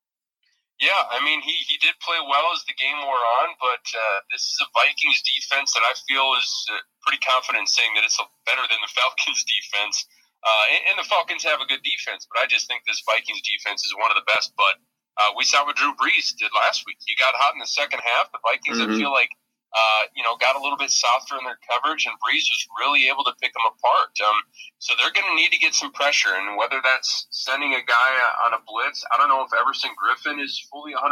Yeah, 0.75 1.07
I 1.07 1.23
mean 1.23 1.39
he, 1.39 1.55
he 1.71 1.79
did 1.79 1.95
play 2.03 2.19
well 2.19 2.51
as 2.51 2.59
the 2.67 2.75
game 2.75 2.99
wore 2.99 3.23
on, 3.39 3.55
but 3.63 3.83
uh, 3.95 4.17
this 4.27 4.43
is 4.43 4.59
a 4.59 4.67
Vikings 4.75 5.23
defense 5.23 5.71
that 5.71 5.87
I 5.87 5.95
feel 6.03 6.35
is 6.35 6.51
uh, 6.67 6.83
pretty 6.99 7.23
confident 7.23 7.71
saying 7.71 7.95
that 7.95 8.03
it's 8.03 8.19
better 8.43 8.67
than 8.67 8.83
the 8.83 8.91
Falcons 8.99 9.47
defense. 9.47 10.03
Uh, 10.45 10.65
and, 10.75 10.81
and, 10.93 10.95
the 11.01 11.07
Falcons 11.09 11.41
have 11.41 11.57
a 11.57 11.65
good 11.65 11.81
defense, 11.81 12.27
but 12.29 12.37
I 12.37 12.45
just 12.45 12.69
think 12.69 12.85
this 12.85 13.01
Vikings 13.07 13.41
defense 13.41 13.81
is 13.81 13.97
one 13.97 14.13
of 14.13 14.19
the 14.19 14.27
best. 14.29 14.53
But 14.53 14.77
uh, 15.17 15.33
we 15.33 15.41
saw 15.41 15.65
what 15.65 15.73
Drew 15.73 15.95
Brees 15.97 16.37
did 16.37 16.53
last 16.53 16.85
week. 16.85 17.01
He 17.01 17.17
got 17.17 17.33
hot 17.33 17.55
in 17.55 17.59
the 17.63 17.71
second 17.71 18.03
half. 18.03 18.29
The 18.29 18.43
Vikings, 18.45 18.77
mm-hmm. 18.77 18.93
I 18.93 18.99
feel 18.99 19.09
like, 19.09 19.31
uh, 19.75 20.07
you 20.15 20.23
know, 20.23 20.39
got 20.39 20.55
a 20.55 20.61
little 20.63 20.79
bit 20.79 20.89
softer 20.89 21.35
in 21.35 21.43
their 21.43 21.59
coverage, 21.67 22.07
and 22.07 22.15
Brees 22.23 22.47
was 22.47 22.63
really 22.79 23.11
able 23.11 23.27
to 23.27 23.35
pick 23.43 23.51
them 23.51 23.67
apart. 23.67 24.15
Um, 24.23 24.39
so 24.79 24.95
they're 24.95 25.11
going 25.11 25.27
to 25.27 25.35
need 25.35 25.51
to 25.51 25.59
get 25.59 25.75
some 25.75 25.91
pressure, 25.91 26.31
and 26.31 26.55
whether 26.55 26.79
that's 26.79 27.27
sending 27.29 27.75
a 27.75 27.83
guy 27.83 28.11
on 28.47 28.55
a 28.55 28.61
blitz, 28.63 29.03
I 29.11 29.19
don't 29.19 29.27
know 29.27 29.43
if 29.43 29.51
Everson 29.51 29.91
Griffen 29.99 30.39
is 30.39 30.55
fully 30.71 30.95
100% 30.95 31.03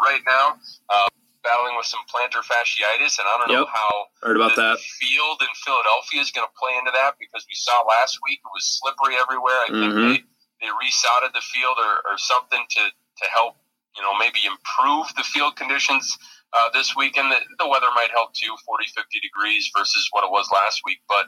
right 0.00 0.24
now. 0.24 0.56
Uh, 0.88 1.12
battling 1.44 1.76
with 1.78 1.86
some 1.86 2.02
plantar 2.10 2.42
fasciitis, 2.42 3.22
and 3.22 3.28
I 3.30 3.38
don't 3.38 3.52
know 3.52 3.70
how 3.70 4.10
heard 4.18 4.34
about 4.34 4.56
the 4.58 4.74
that 4.74 4.82
field 4.98 5.38
in 5.38 5.52
Philadelphia 5.62 6.18
is 6.18 6.34
going 6.34 6.48
to 6.48 6.54
play 6.58 6.74
into 6.74 6.90
that 6.90 7.14
because 7.22 7.46
we 7.46 7.54
saw 7.54 7.86
last 7.86 8.18
week 8.26 8.42
it 8.42 8.50
was 8.50 8.66
slippery 8.66 9.14
everywhere. 9.14 9.54
I 9.62 9.70
mm-hmm. 9.70 10.10
think 10.10 10.26
they 10.58 10.66
they 10.66 10.72
resodded 10.74 11.36
the 11.38 11.44
field 11.46 11.78
or, 11.78 12.02
or 12.02 12.18
something 12.18 12.58
to 12.58 12.82
to 12.90 13.24
help 13.30 13.62
you 13.94 14.02
know 14.02 14.18
maybe 14.18 14.42
improve 14.42 15.06
the 15.14 15.22
field 15.22 15.54
conditions 15.54 16.18
uh, 16.52 16.68
this 16.72 16.94
week, 16.96 17.16
and 17.16 17.30
the, 17.30 17.38
the 17.58 17.68
weather 17.68 17.90
might 17.94 18.10
help 18.12 18.34
too, 18.34 18.54
40, 18.64 18.84
50 18.94 19.20
degrees 19.20 19.70
versus 19.76 20.08
what 20.12 20.24
it 20.24 20.30
was 20.30 20.48
last 20.52 20.80
week, 20.84 20.98
but. 21.08 21.26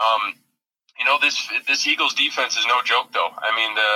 Um, 0.00 0.34
you 0.98 1.06
know 1.06 1.16
this 1.20 1.48
this 1.66 1.86
Eagles 1.86 2.12
defense 2.12 2.56
is 2.56 2.66
no 2.66 2.82
joke, 2.84 3.12
though. 3.12 3.30
I 3.38 3.54
mean, 3.56 3.74
the, 3.74 3.90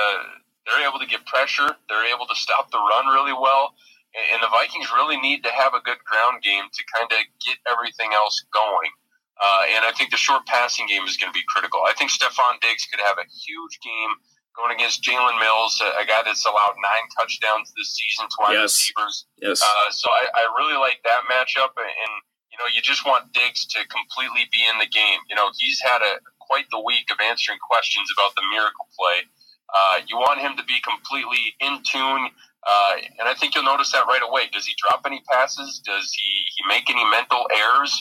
they're 0.64 0.88
able 0.88 0.98
to 0.98 1.06
get 1.06 1.26
pressure. 1.26 1.68
They're 1.88 2.14
able 2.14 2.26
to 2.26 2.34
stop 2.34 2.70
the 2.70 2.78
run 2.78 3.06
really 3.12 3.34
well 3.34 3.74
and 4.16 4.40
the 4.42 4.48
Vikings 4.48 4.88
really 4.96 5.20
need 5.20 5.44
to 5.44 5.52
have 5.52 5.74
a 5.74 5.82
good 5.84 6.00
ground 6.04 6.42
game 6.42 6.64
to 6.72 6.82
kind 6.88 7.08
of 7.12 7.20
get 7.44 7.60
everything 7.68 8.16
else 8.16 8.40
going. 8.52 8.92
Uh, 9.36 9.76
and 9.76 9.84
I 9.84 9.92
think 9.92 10.10
the 10.10 10.16
short 10.16 10.48
passing 10.48 10.88
game 10.88 11.04
is 11.04 11.20
going 11.20 11.28
to 11.28 11.36
be 11.36 11.44
critical. 11.44 11.84
I 11.84 11.92
think 11.92 12.08
Stefon 12.08 12.56
Diggs 12.64 12.88
could 12.88 13.04
have 13.04 13.20
a 13.20 13.28
huge 13.28 13.76
game 13.84 14.12
going 14.56 14.72
against 14.72 15.04
Jalen 15.04 15.36
Mills, 15.38 15.76
a, 15.84 16.00
a, 16.00 16.04
guy 16.08 16.24
that's 16.24 16.44
allowed 16.48 16.74
nine 16.80 17.06
touchdowns 17.12 17.72
this 17.76 17.92
season 17.92 18.24
to 18.24 18.36
wide 18.40 18.56
yes. 18.56 18.72
receivers. 18.72 19.28
Yes. 19.36 19.60
Uh, 19.60 19.88
so 19.92 20.08
I, 20.08 20.32
I, 20.32 20.42
really 20.56 20.80
like 20.80 21.04
that 21.04 21.28
matchup. 21.28 21.76
And, 21.76 22.12
you 22.48 22.56
know, 22.56 22.64
you 22.72 22.80
just 22.80 23.04
want 23.04 23.32
Diggs 23.36 23.68
to 23.76 23.84
completely 23.92 24.48
be 24.48 24.64
in 24.64 24.80
the 24.80 24.88
game. 24.88 25.20
You 25.28 25.36
know, 25.36 25.52
he's 25.60 25.80
had 25.84 26.00
a 26.00 26.18
quite 26.40 26.64
the 26.72 26.80
week 26.80 27.12
of 27.12 27.20
answering 27.20 27.60
questions 27.60 28.08
about 28.16 28.32
the 28.34 28.42
miracle 28.48 28.88
play. 28.96 29.28
Uh, 29.68 30.00
you 30.08 30.16
want 30.16 30.40
him 30.40 30.56
to 30.56 30.64
be 30.64 30.80
completely 30.80 31.52
in 31.60 31.82
tune. 31.84 32.32
Uh, 32.66 32.92
and 33.20 33.28
I 33.28 33.34
think 33.34 33.54
you'll 33.54 33.68
notice 33.68 33.92
that 33.92 34.06
right 34.08 34.24
away. 34.24 34.48
Does 34.52 34.66
he 34.66 34.74
drop 34.78 35.02
any 35.04 35.22
passes? 35.30 35.82
Does 35.84 36.10
he, 36.16 36.30
he 36.56 36.62
make 36.66 36.88
any 36.88 37.04
mental 37.10 37.46
errors? 37.52 37.92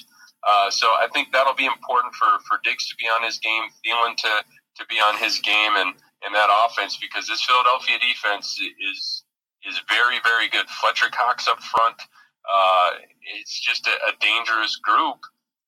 Uh, 0.46 0.70
so 0.70 0.88
I 0.88 1.08
think 1.12 1.34
that'll 1.34 1.58
be 1.58 1.66
important 1.66 2.14
for, 2.14 2.30
for 2.48 2.62
Diggs 2.64 2.88
to 2.90 2.96
be 2.96 3.06
on 3.06 3.24
his 3.24 3.40
game, 3.40 3.64
Thielen 3.82 4.16
to, 4.18 4.46
to 4.78 4.86
be 4.88 4.96
on 5.02 5.18
his 5.18 5.40
game, 5.40 5.74
and, 5.76 5.94
and 6.24 6.34
that 6.34 6.50
offense 6.50 6.98
because 6.98 7.28
this 7.28 7.44
Philadelphia 7.44 8.00
defense 8.00 8.60
is 8.60 9.24
is 9.68 9.80
very 9.90 10.20
very 10.24 10.48
good. 10.50 10.68
Fletcher 10.70 11.10
Cox 11.12 11.48
up 11.48 11.62
front, 11.62 11.98
uh, 12.46 12.90
it's 13.40 13.60
just 13.60 13.88
a, 13.88 13.96
a 14.10 14.14
dangerous 14.22 14.78
group. 14.78 15.20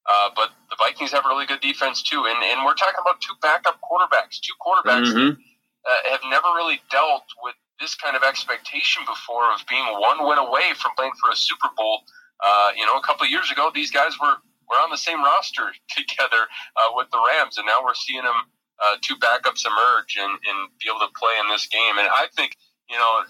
Uh, 0.07 0.29
but 0.35 0.51
the 0.69 0.77
Vikings 0.79 1.11
have 1.11 1.25
a 1.25 1.27
really 1.27 1.45
good 1.45 1.59
defense 1.59 2.01
too, 2.01 2.23
and 2.25 2.39
and 2.43 2.63
we're 2.63 2.79
talking 2.79 2.99
about 3.01 3.19
two 3.19 3.35
backup 3.41 3.79
quarterbacks, 3.83 4.39
two 4.39 4.55
quarterbacks 4.55 5.11
mm-hmm. 5.11 5.35
that 5.35 5.99
uh, 6.07 6.11
have 6.11 6.21
never 6.29 6.47
really 6.55 6.79
dealt 6.89 7.27
with 7.43 7.55
this 7.79 7.95
kind 7.95 8.15
of 8.15 8.23
expectation 8.23 9.03
before 9.05 9.51
of 9.51 9.59
being 9.69 9.85
one 9.99 10.25
win 10.25 10.37
away 10.37 10.73
from 10.79 10.91
playing 10.97 11.11
for 11.21 11.29
a 11.29 11.35
Super 11.35 11.69
Bowl. 11.75 12.01
Uh, 12.39 12.71
you 12.75 12.85
know, 12.85 12.95
a 12.95 13.01
couple 13.01 13.25
of 13.25 13.31
years 13.31 13.51
ago, 13.51 13.69
these 13.73 13.91
guys 13.91 14.13
were 14.21 14.35
were 14.69 14.79
on 14.79 14.91
the 14.91 14.97
same 14.97 15.23
roster 15.23 15.71
together 15.91 16.47
uh, 16.79 16.91
with 16.93 17.11
the 17.11 17.19
Rams, 17.19 17.57
and 17.57 17.65
now 17.65 17.83
we're 17.83 17.95
seeing 17.95 18.23
them 18.23 18.47
uh, 18.83 18.95
two 19.01 19.15
backups 19.17 19.65
emerge 19.65 20.17
and, 20.19 20.31
and 20.31 20.69
be 20.79 20.89
able 20.89 21.01
to 21.05 21.11
play 21.17 21.33
in 21.41 21.49
this 21.49 21.67
game. 21.67 21.97
And 21.97 22.07
I 22.07 22.27
think, 22.35 22.55
you 22.89 22.97
know, 22.97 23.23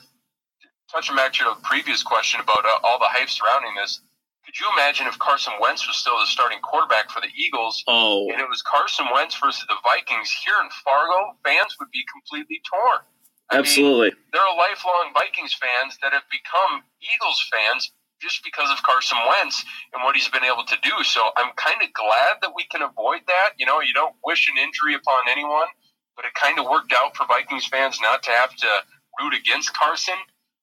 touching 0.92 1.16
back 1.16 1.34
to 1.34 1.46
your 1.46 1.56
previous 1.64 2.04
question 2.04 2.40
about 2.42 2.66
uh, 2.66 2.80
all 2.84 3.00
the 3.00 3.08
hype 3.10 3.30
surrounding 3.30 3.76
this, 3.76 4.02
could 4.48 4.56
you 4.60 4.68
imagine 4.80 5.08
if 5.08 5.20
Carson 5.20 5.54
Wentz 5.60 5.88
was 5.88 5.98
still 5.98 6.16
the 6.20 6.26
starting 6.26 6.60
quarterback 6.64 7.12
for 7.12 7.20
the 7.20 7.28
Eagles? 7.36 7.84
Oh. 7.88 8.32
And 8.32 8.40
it 8.40 8.48
was 8.48 8.64
Carson 8.64 9.06
Wentz 9.14 9.36
versus 9.36 9.66
the 9.68 9.76
Vikings 9.84 10.32
here 10.32 10.56
in 10.64 10.72
Fargo, 10.88 11.36
fans 11.44 11.76
would 11.80 11.92
be 11.92 12.04
completely 12.08 12.64
torn. 12.64 13.04
I 13.52 13.60
Absolutely. 13.60 14.12
Mean, 14.16 14.32
there 14.32 14.44
are 14.44 14.56
lifelong 14.56 15.12
Vikings 15.16 15.56
fans 15.56 16.00
that 16.02 16.12
have 16.12 16.24
become 16.32 16.84
Eagles 17.00 17.40
fans 17.52 17.92
just 18.22 18.44
because 18.44 18.72
of 18.72 18.84
Carson 18.84 19.18
Wentz 19.30 19.66
and 19.94 20.04
what 20.04 20.16
he's 20.16 20.30
been 20.30 20.44
able 20.44 20.66
to 20.66 20.78
do. 20.84 20.92
So 21.04 21.22
I'm 21.38 21.52
kind 21.56 21.82
of 21.84 21.94
glad 21.94 22.42
that 22.42 22.54
we 22.56 22.66
can 22.66 22.82
avoid 22.82 23.22
that. 23.28 23.52
You 23.58 23.66
know, 23.66 23.82
you 23.82 23.94
don't 23.94 24.16
wish 24.26 24.50
an 24.50 24.58
injury 24.58 24.96
upon 24.96 25.30
anyone, 25.30 25.68
but 26.16 26.26
it 26.26 26.34
kind 26.36 26.60
of 26.60 26.66
worked 26.66 26.94
out 26.94 27.16
for 27.18 27.26
Vikings 27.28 27.68
fans 27.68 28.00
not 28.02 28.24
to 28.24 28.32
have 28.32 28.56
to 28.56 28.68
root 29.22 29.34
against 29.36 29.74
Carson. 29.74 30.18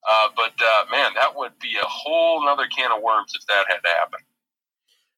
Uh, 0.09 0.29
but 0.35 0.53
uh, 0.61 0.85
man, 0.91 1.11
that 1.15 1.35
would 1.35 1.57
be 1.59 1.77
a 1.81 1.87
whole 1.87 2.47
other 2.49 2.67
can 2.67 2.91
of 2.91 3.01
worms 3.03 3.33
if 3.35 3.45
that 3.47 3.65
had 3.69 3.79
to 3.83 3.89
happen. 3.99 4.19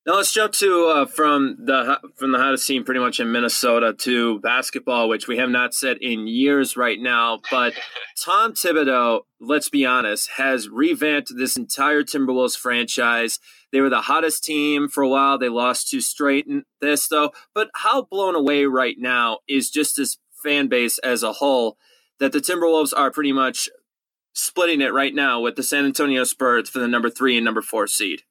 Now 0.07 0.15
let's 0.15 0.31
jump 0.31 0.53
to 0.53 0.85
uh, 0.85 1.05
from 1.05 1.57
the 1.59 1.99
from 2.15 2.31
the 2.31 2.37
hottest 2.37 2.65
scene 2.65 2.85
pretty 2.85 3.01
much 3.01 3.19
in 3.19 3.29
Minnesota 3.29 3.93
to 3.99 4.39
basketball, 4.39 5.09
which 5.09 5.27
we 5.27 5.35
have 5.35 5.49
not 5.49 5.73
said 5.73 5.97
in 5.97 6.27
years 6.27 6.77
right 6.77 6.97
now. 6.97 7.41
But 7.51 7.73
Tom 8.23 8.53
Thibodeau, 8.53 9.23
let's 9.41 9.67
be 9.67 9.85
honest, 9.85 10.29
has 10.37 10.69
revamped 10.69 11.33
this 11.35 11.57
entire 11.57 12.03
Timberwolves 12.03 12.57
franchise. 12.57 13.39
They 13.73 13.81
were 13.81 13.89
the 13.89 14.03
hottest 14.03 14.45
team 14.45 14.87
for 14.87 15.03
a 15.03 15.09
while. 15.09 15.37
They 15.37 15.49
lost 15.49 15.89
two 15.89 15.99
straight 15.99 16.47
in 16.47 16.63
this 16.79 17.09
though. 17.09 17.31
But 17.53 17.69
how 17.75 18.03
blown 18.03 18.33
away 18.33 18.63
right 18.63 18.95
now 18.97 19.39
is 19.45 19.69
just 19.69 19.97
this 19.97 20.17
fan 20.41 20.69
base 20.69 20.99
as 20.99 21.21
a 21.21 21.33
whole 21.33 21.75
that 22.21 22.31
the 22.31 22.39
Timberwolves 22.39 22.93
are 22.95 23.11
pretty 23.11 23.33
much 23.33 23.67
splitting 24.31 24.79
it 24.79 24.93
right 24.93 25.13
now 25.13 25.41
with 25.41 25.57
the 25.57 25.63
San 25.63 25.83
Antonio 25.83 26.23
Spurs 26.23 26.69
for 26.69 26.79
the 26.79 26.87
number 26.87 27.09
three 27.09 27.35
and 27.35 27.43
number 27.43 27.61
four 27.61 27.87
seed. 27.87 28.21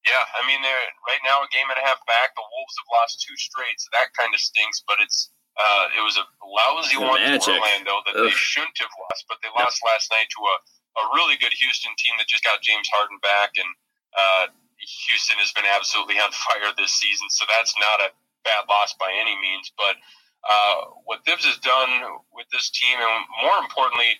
Yeah, 0.00 0.24
I 0.32 0.40
mean, 0.48 0.64
they're 0.64 0.86
right 1.04 1.20
now 1.28 1.44
a 1.44 1.48
game 1.52 1.68
and 1.68 1.76
a 1.76 1.84
half 1.84 2.00
back. 2.08 2.32
The 2.32 2.40
Wolves 2.40 2.76
have 2.80 2.88
lost 2.88 3.20
two 3.20 3.36
straight, 3.36 3.76
so 3.76 3.92
that 3.92 4.16
kind 4.16 4.32
of 4.32 4.40
stinks. 4.40 4.80
But 4.88 4.96
it's 5.04 5.28
uh, 5.60 5.92
it 5.92 6.00
was 6.00 6.16
a 6.16 6.24
lousy 6.40 6.96
one 6.96 7.20
to 7.20 7.36
Orlando 7.36 8.00
that 8.08 8.16
Ugh. 8.16 8.24
they 8.24 8.32
shouldn't 8.32 8.80
have 8.80 8.92
lost, 8.96 9.28
but 9.28 9.44
they 9.44 9.52
lost 9.52 9.84
last 9.84 10.08
night 10.08 10.32
to 10.32 10.40
a, 10.40 10.56
a 10.56 11.04
really 11.12 11.36
good 11.36 11.52
Houston 11.52 11.92
team 12.00 12.16
that 12.16 12.32
just 12.32 12.40
got 12.40 12.64
James 12.64 12.88
Harden 12.88 13.20
back, 13.20 13.52
and 13.60 13.70
uh, 14.16 14.44
Houston 14.80 15.36
has 15.36 15.52
been 15.52 15.68
absolutely 15.68 16.16
on 16.24 16.32
fire 16.32 16.72
this 16.80 16.96
season. 16.96 17.28
So 17.28 17.44
that's 17.44 17.76
not 17.76 18.08
a 18.08 18.14
bad 18.44 18.64
loss 18.72 18.96
by 18.96 19.12
any 19.12 19.36
means. 19.36 19.68
But 19.76 20.00
uh, 20.48 20.96
what 21.04 21.20
Thibs 21.28 21.44
has 21.44 21.60
done 21.60 22.24
with 22.32 22.48
this 22.48 22.72
team, 22.72 22.96
and 22.96 23.28
more 23.44 23.60
importantly, 23.60 24.16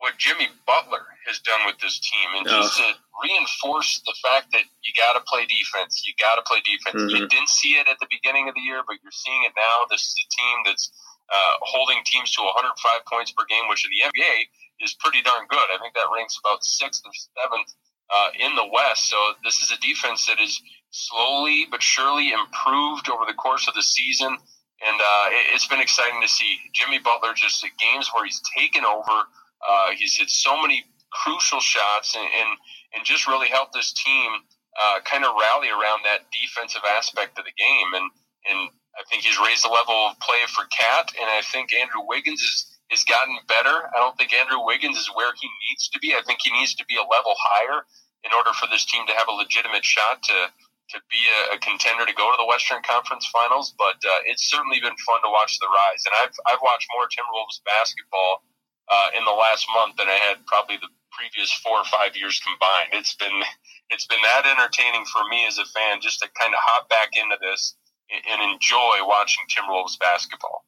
what 0.00 0.16
Jimmy 0.16 0.48
Butler 0.64 1.04
has 1.28 1.38
done 1.44 1.60
with 1.68 1.76
this 1.78 2.00
team, 2.00 2.40
and 2.40 2.48
oh. 2.48 2.64
just 2.64 2.76
to 2.80 2.88
reinforce 3.20 4.00
the 4.08 4.16
fact 4.24 4.48
that 4.56 4.64
you 4.80 4.92
got 4.96 5.12
to 5.14 5.22
play 5.28 5.44
defense. 5.44 6.02
You 6.08 6.16
got 6.16 6.40
to 6.40 6.44
play 6.48 6.64
defense. 6.64 7.04
Mm-hmm. 7.04 7.16
You 7.20 7.28
didn't 7.28 7.52
see 7.52 7.76
it 7.76 7.84
at 7.84 8.00
the 8.00 8.08
beginning 8.08 8.48
of 8.48 8.56
the 8.56 8.64
year, 8.64 8.80
but 8.80 8.96
you're 9.04 9.14
seeing 9.14 9.44
it 9.44 9.52
now. 9.52 9.84
This 9.92 10.00
is 10.00 10.16
a 10.16 10.28
team 10.32 10.56
that's 10.64 10.88
uh, 11.28 11.54
holding 11.60 12.00
teams 12.08 12.32
to 12.34 12.42
105 12.42 12.74
points 13.06 13.30
per 13.36 13.44
game, 13.44 13.68
which 13.68 13.84
in 13.84 13.92
the 13.92 14.08
NBA 14.08 14.48
is 14.80 14.96
pretty 14.96 15.20
darn 15.20 15.44
good. 15.52 15.68
I 15.68 15.76
think 15.78 15.92
that 15.94 16.08
ranks 16.08 16.40
about 16.40 16.64
sixth 16.64 17.04
or 17.04 17.12
seventh 17.12 17.70
uh, 18.08 18.28
in 18.40 18.56
the 18.56 18.66
West. 18.72 19.08
So 19.08 19.16
this 19.44 19.60
is 19.60 19.70
a 19.70 19.78
defense 19.84 20.26
that 20.26 20.40
is 20.40 20.56
slowly 20.90 21.68
but 21.70 21.82
surely 21.82 22.32
improved 22.32 23.12
over 23.12 23.28
the 23.28 23.36
course 23.36 23.68
of 23.68 23.74
the 23.74 23.82
season. 23.84 24.32
And 24.80 24.96
uh, 24.96 25.26
it, 25.28 25.52
has 25.52 25.66
been 25.66 25.80
exciting 25.80 26.20
to 26.22 26.28
see 26.28 26.58
Jimmy 26.72 26.98
Butler 26.98 27.36
just 27.36 27.62
at 27.64 27.70
games 27.76 28.08
where 28.14 28.24
he's 28.24 28.40
taken 28.56 28.84
over 28.84 29.28
uh, 29.66 29.90
he's 29.96 30.16
hit 30.16 30.30
so 30.30 30.60
many 30.60 30.84
crucial 31.10 31.60
shots 31.60 32.14
and, 32.16 32.24
and, 32.24 32.50
and 32.94 33.04
just 33.04 33.26
really 33.26 33.48
helped 33.48 33.74
this 33.74 33.92
team 33.92 34.30
uh, 34.78 35.00
kind 35.04 35.24
of 35.24 35.34
rally 35.34 35.68
around 35.68 36.00
that 36.04 36.30
defensive 36.30 36.82
aspect 36.96 37.38
of 37.38 37.44
the 37.44 37.54
game. 37.58 37.90
And, 37.94 38.06
and 38.48 38.60
I 38.96 39.02
think 39.10 39.22
he's 39.22 39.38
raised 39.38 39.64
the 39.64 39.72
level 39.72 40.10
of 40.10 40.18
play 40.20 40.42
for 40.48 40.64
KAT, 40.70 41.12
and 41.18 41.28
I 41.30 41.42
think 41.52 41.72
Andrew 41.74 42.02
Wiggins 42.06 42.40
is, 42.40 42.66
has 42.90 43.04
gotten 43.04 43.38
better. 43.46 43.90
I 43.94 43.98
don't 43.98 44.16
think 44.18 44.32
Andrew 44.32 44.64
Wiggins 44.64 44.96
is 44.96 45.10
where 45.14 45.30
he 45.38 45.48
needs 45.70 45.88
to 45.90 45.98
be. 45.98 46.14
I 46.14 46.22
think 46.26 46.40
he 46.42 46.50
needs 46.50 46.74
to 46.74 46.84
be 46.86 46.96
a 46.96 47.06
level 47.06 47.34
higher 47.38 47.86
in 48.24 48.34
order 48.34 48.52
for 48.52 48.66
this 48.68 48.84
team 48.84 49.06
to 49.06 49.14
have 49.14 49.28
a 49.28 49.36
legitimate 49.36 49.84
shot 49.84 50.22
to 50.24 50.50
to 50.90 50.98
be 51.06 51.22
a, 51.22 51.54
a 51.54 51.58
contender 51.62 52.02
to 52.02 52.10
go 52.18 52.34
to 52.34 52.38
the 52.38 52.50
Western 52.50 52.82
Conference 52.82 53.22
Finals. 53.30 53.70
But 53.78 54.02
uh, 54.02 54.26
it's 54.26 54.50
certainly 54.50 54.82
been 54.82 54.98
fun 55.06 55.22
to 55.22 55.30
watch 55.30 55.54
the 55.62 55.70
rise, 55.70 56.02
and 56.02 56.14
I've 56.18 56.34
I've 56.50 56.62
watched 56.66 56.90
more 56.90 57.06
Timberwolves 57.06 57.62
basketball 57.62 58.42
uh, 58.90 59.08
in 59.16 59.24
the 59.24 59.30
last 59.30 59.66
month 59.72 59.96
than 59.96 60.08
I 60.08 60.18
had 60.28 60.44
probably 60.46 60.76
the 60.76 60.90
previous 61.12 61.52
four 61.52 61.78
or 61.78 61.84
five 61.84 62.16
years 62.16 62.40
combined. 62.40 62.90
It's 62.92 63.14
been 63.14 63.42
it's 63.90 64.06
been 64.06 64.22
that 64.22 64.46
entertaining 64.46 65.04
for 65.06 65.22
me 65.30 65.46
as 65.46 65.58
a 65.58 65.64
fan 65.64 66.00
just 66.00 66.20
to 66.20 66.28
kind 66.40 66.52
of 66.52 66.60
hop 66.62 66.88
back 66.88 67.10
into 67.14 67.36
this 67.40 67.76
and 68.10 68.42
enjoy 68.42 69.06
watching 69.06 69.44
Timberwolves 69.50 69.98
basketball. 69.98 70.64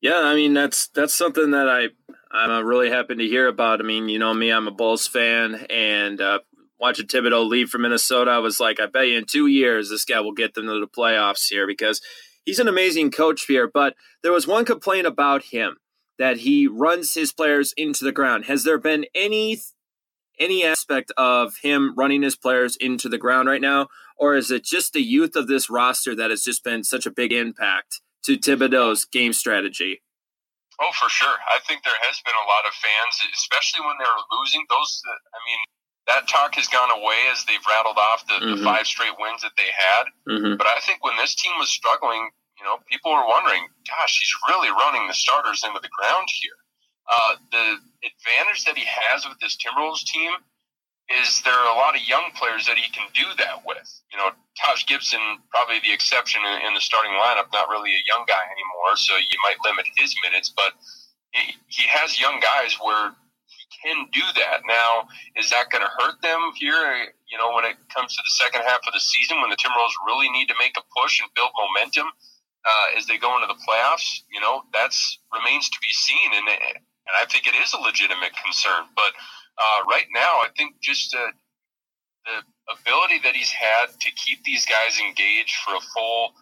Yeah, 0.00 0.20
I 0.24 0.34
mean 0.34 0.54
that's 0.54 0.88
that's 0.88 1.14
something 1.14 1.50
that 1.52 1.68
I 1.68 1.88
I'm 2.32 2.50
uh, 2.50 2.62
really 2.62 2.90
happy 2.90 3.16
to 3.16 3.26
hear 3.26 3.48
about. 3.48 3.80
I 3.80 3.84
mean, 3.84 4.08
you 4.08 4.18
know 4.18 4.34
me, 4.34 4.50
I'm 4.50 4.68
a 4.68 4.70
Bulls 4.70 5.06
fan, 5.06 5.66
and 5.68 6.20
uh, 6.20 6.40
watching 6.78 7.06
Thibodeau 7.06 7.46
leave 7.46 7.68
from 7.68 7.82
Minnesota, 7.82 8.30
I 8.30 8.38
was 8.38 8.60
like, 8.60 8.80
I 8.80 8.86
bet 8.86 9.08
you 9.08 9.18
in 9.18 9.26
two 9.26 9.46
years 9.46 9.90
this 9.90 10.04
guy 10.04 10.20
will 10.20 10.32
get 10.32 10.54
them 10.54 10.66
to 10.66 10.80
the 10.80 10.86
playoffs 10.86 11.48
here 11.48 11.66
because 11.66 12.00
he's 12.44 12.58
an 12.58 12.68
amazing 12.68 13.10
coach 13.10 13.44
here. 13.46 13.70
But 13.72 13.94
there 14.22 14.32
was 14.32 14.46
one 14.46 14.64
complaint 14.64 15.06
about 15.06 15.44
him 15.44 15.76
that 16.20 16.36
he 16.36 16.68
runs 16.68 17.14
his 17.14 17.32
players 17.32 17.72
into 17.78 18.04
the 18.04 18.12
ground. 18.12 18.44
Has 18.44 18.62
there 18.64 18.76
been 18.76 19.06
any 19.14 19.58
any 20.38 20.64
aspect 20.64 21.10
of 21.16 21.56
him 21.62 21.94
running 21.96 22.22
his 22.22 22.36
players 22.36 22.76
into 22.76 23.08
the 23.08 23.18
ground 23.18 23.48
right 23.48 23.60
now, 23.60 23.88
or 24.16 24.36
is 24.36 24.50
it 24.50 24.62
just 24.62 24.92
the 24.92 25.00
youth 25.00 25.34
of 25.34 25.48
this 25.48 25.68
roster 25.68 26.14
that 26.14 26.30
has 26.30 26.42
just 26.42 26.62
been 26.62 26.84
such 26.84 27.06
a 27.06 27.10
big 27.10 27.32
impact 27.32 28.00
to 28.24 28.36
Thibodeau's 28.36 29.06
game 29.06 29.32
strategy? 29.32 30.02
Oh, 30.80 30.92
for 30.92 31.08
sure. 31.08 31.36
I 31.48 31.58
think 31.66 31.84
there 31.84 32.00
has 32.08 32.20
been 32.24 32.36
a 32.36 32.48
lot 32.48 32.68
of 32.68 32.72
fans, 32.72 33.32
especially 33.32 33.84
when 33.84 33.96
they're 33.98 34.24
losing. 34.32 34.64
Those, 34.68 35.02
I 35.08 35.40
mean, 35.44 35.60
that 36.08 36.28
talk 36.28 36.54
has 36.56 36.68
gone 36.68 36.90
away 36.90 37.20
as 37.32 37.44
they've 37.44 37.64
rattled 37.68 37.96
off 37.96 38.26
the, 38.28 38.40
mm-hmm. 38.40 38.56
the 38.56 38.64
five 38.64 38.86
straight 38.86 39.16
wins 39.20 39.40
that 39.40 39.56
they 39.56 39.68
had. 39.72 40.04
Mm-hmm. 40.28 40.56
But 40.56 40.68
I 40.68 40.80
think 40.84 41.04
when 41.04 41.16
this 41.16 41.34
team 41.34 41.52
was 41.58 41.68
struggling, 41.68 42.28
you 42.60 42.68
know, 42.68 42.76
people 42.92 43.10
are 43.10 43.24
wondering, 43.24 43.64
gosh, 43.88 44.20
he's 44.20 44.34
really 44.52 44.68
running 44.68 45.08
the 45.08 45.16
starters 45.16 45.64
into 45.64 45.80
the 45.80 45.88
ground 45.88 46.28
here. 46.28 46.60
Uh, 47.08 47.40
the 47.50 47.66
advantage 48.04 48.68
that 48.68 48.76
he 48.76 48.84
has 48.84 49.24
with 49.24 49.40
this 49.40 49.56
Timberwolves 49.56 50.04
team 50.04 50.30
is 51.10 51.42
there 51.42 51.56
are 51.56 51.74
a 51.74 51.78
lot 51.80 51.96
of 51.96 52.06
young 52.06 52.30
players 52.36 52.68
that 52.68 52.76
he 52.76 52.86
can 52.92 53.08
do 53.16 53.26
that 53.40 53.66
with. 53.66 53.88
You 54.12 54.18
know, 54.20 54.30
Taj 54.60 54.86
Gibson, 54.86 55.18
probably 55.50 55.80
the 55.82 55.90
exception 55.90 56.44
in, 56.44 56.68
in 56.68 56.72
the 56.76 56.84
starting 56.84 57.16
lineup, 57.16 57.50
not 57.50 57.72
really 57.72 57.90
a 57.96 58.04
young 58.06 58.28
guy 58.28 58.44
anymore, 58.44 58.94
so 58.94 59.16
you 59.16 59.38
might 59.42 59.58
limit 59.64 59.88
his 59.96 60.14
minutes, 60.22 60.52
but 60.54 60.76
he, 61.32 61.56
he 61.66 61.88
has 61.88 62.20
young 62.20 62.38
guys 62.38 62.78
where 62.78 63.10
he 63.48 63.62
can 63.82 64.06
do 64.12 64.22
that. 64.38 64.62
Now, 64.68 65.10
is 65.34 65.50
that 65.50 65.72
going 65.72 65.82
to 65.82 65.90
hurt 65.98 66.22
them 66.22 66.52
here? 66.54 67.10
You 67.26 67.38
know, 67.42 67.56
when 67.56 67.64
it 67.64 67.74
comes 67.90 68.14
to 68.14 68.22
the 68.22 68.34
second 68.38 68.62
half 68.62 68.86
of 68.86 68.92
the 68.94 69.02
season, 69.02 69.40
when 69.40 69.50
the 69.50 69.58
Timberwolves 69.58 69.98
really 70.06 70.30
need 70.30 70.46
to 70.46 70.58
make 70.62 70.78
a 70.78 70.84
push 70.94 71.18
and 71.18 71.30
build 71.34 71.50
momentum 71.58 72.06
uh, 72.66 72.98
as 72.98 73.06
they 73.06 73.18
go 73.18 73.34
into 73.36 73.48
the 73.48 73.58
playoffs, 73.66 74.22
you 74.32 74.40
know, 74.40 74.62
that's 74.72 75.18
remains 75.32 75.68
to 75.68 75.78
be 75.80 75.92
seen, 75.92 76.30
and 76.34 76.48
and 76.48 77.14
I 77.20 77.24
think 77.26 77.46
it 77.46 77.54
is 77.56 77.72
a 77.72 77.80
legitimate 77.80 78.32
concern. 78.42 78.88
But 78.94 79.12
uh, 79.58 79.84
right 79.90 80.06
now, 80.14 80.44
I 80.44 80.48
think 80.56 80.80
just 80.80 81.14
uh, 81.14 81.32
the 82.26 82.36
ability 82.80 83.20
that 83.24 83.34
he's 83.34 83.50
had 83.50 83.88
to 83.98 84.10
keep 84.12 84.44
these 84.44 84.66
guys 84.66 85.00
engaged 85.00 85.56
for 85.64 85.74
a 85.74 85.84
full 85.94 86.34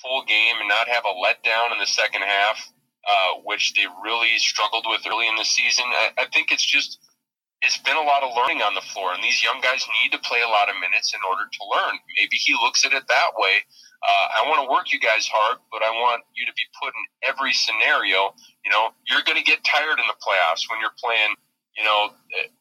full 0.00 0.24
game 0.24 0.56
and 0.58 0.68
not 0.68 0.88
have 0.88 1.04
a 1.04 1.14
letdown 1.14 1.72
in 1.72 1.78
the 1.78 1.86
second 1.86 2.22
half 2.22 2.72
uh, 3.02 3.42
which 3.44 3.74
they 3.74 3.86
really 4.04 4.38
struggled 4.38 4.86
with 4.88 5.02
early 5.06 5.28
in 5.28 5.36
the 5.36 5.44
season. 5.44 5.84
I, 5.88 6.10
I 6.18 6.26
think 6.32 6.52
it's 6.52 6.64
just 6.64 6.98
it's 7.62 7.78
been 7.78 7.96
a 7.96 8.02
lot 8.02 8.22
of 8.22 8.34
learning 8.34 8.62
on 8.62 8.74
the 8.74 8.80
floor, 8.80 9.12
and 9.14 9.22
these 9.22 9.42
young 9.42 9.60
guys 9.60 9.86
need 10.02 10.10
to 10.12 10.18
play 10.18 10.40
a 10.42 10.50
lot 10.50 10.68
of 10.68 10.74
minutes 10.80 11.14
in 11.14 11.20
order 11.28 11.46
to 11.46 11.62
learn. 11.70 11.98
Maybe 12.18 12.36
he 12.36 12.54
looks 12.54 12.84
at 12.84 12.92
it 12.92 13.06
that 13.08 13.30
way. 13.36 13.62
Uh, 14.02 14.42
I 14.42 14.48
want 14.50 14.66
to 14.66 14.68
work 14.70 14.90
you 14.90 14.98
guys 14.98 15.30
hard, 15.30 15.62
but 15.70 15.82
I 15.82 15.90
want 15.94 16.26
you 16.34 16.44
to 16.46 16.52
be 16.58 16.66
put 16.82 16.90
in 16.90 17.04
every 17.22 17.54
scenario. 17.54 18.34
You 18.66 18.74
know, 18.74 18.90
you're 19.06 19.22
going 19.22 19.38
to 19.38 19.46
get 19.46 19.62
tired 19.62 19.98
in 20.02 20.06
the 20.10 20.18
playoffs 20.18 20.66
when 20.66 20.82
you're 20.82 20.94
playing, 20.98 21.38
you 21.78 21.86
know, 21.86 22.10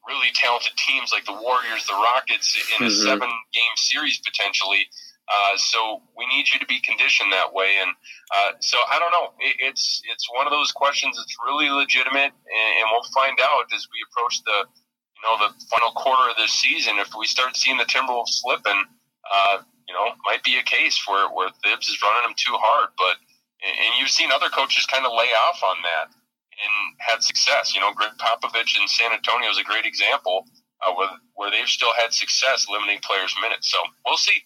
really 0.06 0.30
talented 0.38 0.78
teams 0.78 1.10
like 1.10 1.26
the 1.26 1.34
Warriors, 1.34 1.90
the 1.90 1.98
Rockets 1.98 2.54
in 2.78 2.86
a 2.86 2.90
mm-hmm. 2.90 3.06
seven 3.06 3.30
game 3.54 3.76
series 3.76 4.22
potentially. 4.22 4.86
Uh, 5.32 5.56
so 5.58 6.02
we 6.18 6.28
need 6.28 6.46
you 6.52 6.60
to 6.60 6.66
be 6.66 6.80
conditioned 6.82 7.32
that 7.32 7.54
way. 7.54 7.74
And 7.82 7.90
uh, 8.36 8.52
so 8.60 8.78
I 8.92 9.00
don't 9.00 9.12
know. 9.12 9.34
It, 9.40 9.56
it's 9.60 10.02
it's 10.12 10.28
one 10.36 10.46
of 10.46 10.52
those 10.52 10.72
questions 10.72 11.16
that's 11.16 11.36
really 11.46 11.70
legitimate, 11.70 12.36
and, 12.36 12.70
and, 12.78 12.86
we'll 12.92 13.08
find 13.16 13.38
out 13.40 13.64
as 13.74 13.88
we 13.88 14.04
approach 14.12 14.44
the 14.44 14.68
you 14.68 15.22
know 15.24 15.48
the 15.48 15.54
final 15.72 15.92
quarter 15.96 16.30
of 16.30 16.36
this 16.36 16.52
season. 16.52 17.00
If 17.00 17.16
we 17.18 17.26
start 17.26 17.56
seeing 17.56 17.78
the 17.78 17.86
Timberwolves 17.86 18.44
slipping, 18.44 18.84
uh, 19.32 19.60
you 19.92 19.98
know, 20.00 20.16
might 20.24 20.44
be 20.44 20.56
a 20.56 20.64
case 20.64 21.04
where 21.06 21.28
where 21.28 21.50
Thibs 21.64 21.88
is 21.90 22.02
running 22.02 22.24
them 22.24 22.36
too 22.38 22.56
hard. 22.56 22.96
But 22.98 23.20
and 23.60 24.00
you've 24.00 24.10
seen 24.10 24.32
other 24.32 24.48
coaches 24.48 24.86
kind 24.86 25.06
of 25.06 25.12
lay 25.12 25.28
off 25.52 25.60
on 25.68 25.76
that 25.84 26.08
and 26.08 26.96
had 27.00 27.22
success. 27.22 27.76
You 27.76 27.82
know, 27.82 27.92
Gregg 27.92 28.16
Popovich 28.16 28.80
in 28.80 28.88
San 28.88 29.12
Antonio 29.12 29.50
is 29.50 29.60
a 29.60 29.64
great 29.64 29.86
example. 29.86 30.48
Uh, 30.82 30.94
where, 30.96 31.10
where 31.36 31.52
they've 31.52 31.68
still 31.68 31.94
had 31.94 32.12
success 32.12 32.66
limiting 32.68 32.98
players' 33.04 33.36
minutes. 33.40 33.70
So 33.70 33.78
we'll 34.04 34.18
see. 34.18 34.46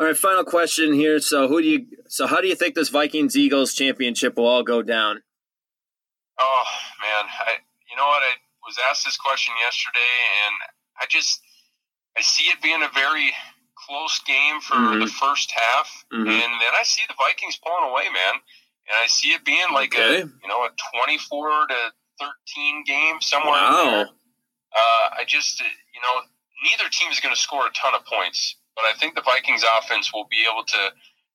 All 0.00 0.06
right, 0.06 0.16
final 0.16 0.42
question 0.42 0.94
here. 0.94 1.20
So, 1.20 1.46
who 1.46 1.62
do 1.62 1.68
you? 1.68 1.86
So, 2.08 2.26
how 2.26 2.40
do 2.40 2.48
you 2.48 2.56
think 2.56 2.74
this 2.74 2.88
Vikings 2.88 3.36
Eagles 3.36 3.74
championship 3.74 4.36
will 4.36 4.46
all 4.46 4.64
go 4.64 4.82
down? 4.82 5.22
Oh 6.40 6.64
man, 7.02 7.28
I 7.28 7.60
you 7.88 7.96
know 7.96 8.06
what? 8.06 8.22
I 8.22 8.32
was 8.66 8.76
asked 8.90 9.04
this 9.04 9.18
question 9.18 9.54
yesterday, 9.62 10.00
and 10.46 10.56
I 11.00 11.04
just 11.08 11.40
I 12.16 12.22
see 12.22 12.50
it 12.50 12.60
being 12.62 12.82
a 12.82 12.88
very 12.92 13.30
close 13.90 14.22
game 14.22 14.62
for 14.62 14.78
mm-hmm. 14.78 15.00
the 15.02 15.10
first 15.10 15.50
half, 15.50 15.90
mm-hmm. 16.14 16.30
and 16.30 16.52
then 16.62 16.72
I 16.78 16.86
see 16.86 17.02
the 17.10 17.18
Vikings 17.18 17.58
pulling 17.58 17.90
away, 17.90 18.06
man, 18.14 18.38
and 18.38 18.96
I 19.02 19.10
see 19.10 19.34
it 19.34 19.44
being 19.44 19.74
like 19.74 19.94
okay. 19.94 20.22
a 20.22 20.30
you 20.30 20.48
know 20.48 20.62
a 20.62 20.70
twenty 20.94 21.18
four 21.18 21.50
to 21.66 21.78
thirteen 22.22 22.84
game 22.86 23.18
somewhere. 23.20 23.50
Wow. 23.50 24.06
Uh, 24.70 25.06
I 25.18 25.24
just 25.26 25.58
you 25.60 26.00
know 26.00 26.22
neither 26.62 26.88
team 26.88 27.10
is 27.10 27.18
going 27.18 27.34
to 27.34 27.40
score 27.40 27.66
a 27.66 27.72
ton 27.74 27.98
of 27.98 28.06
points 28.06 28.54
but 28.80 28.88
I 28.88 28.96
think 28.96 29.14
the 29.14 29.22
Vikings 29.22 29.64
offense 29.78 30.12
will 30.12 30.26
be 30.30 30.46
able 30.48 30.64
to 30.64 30.82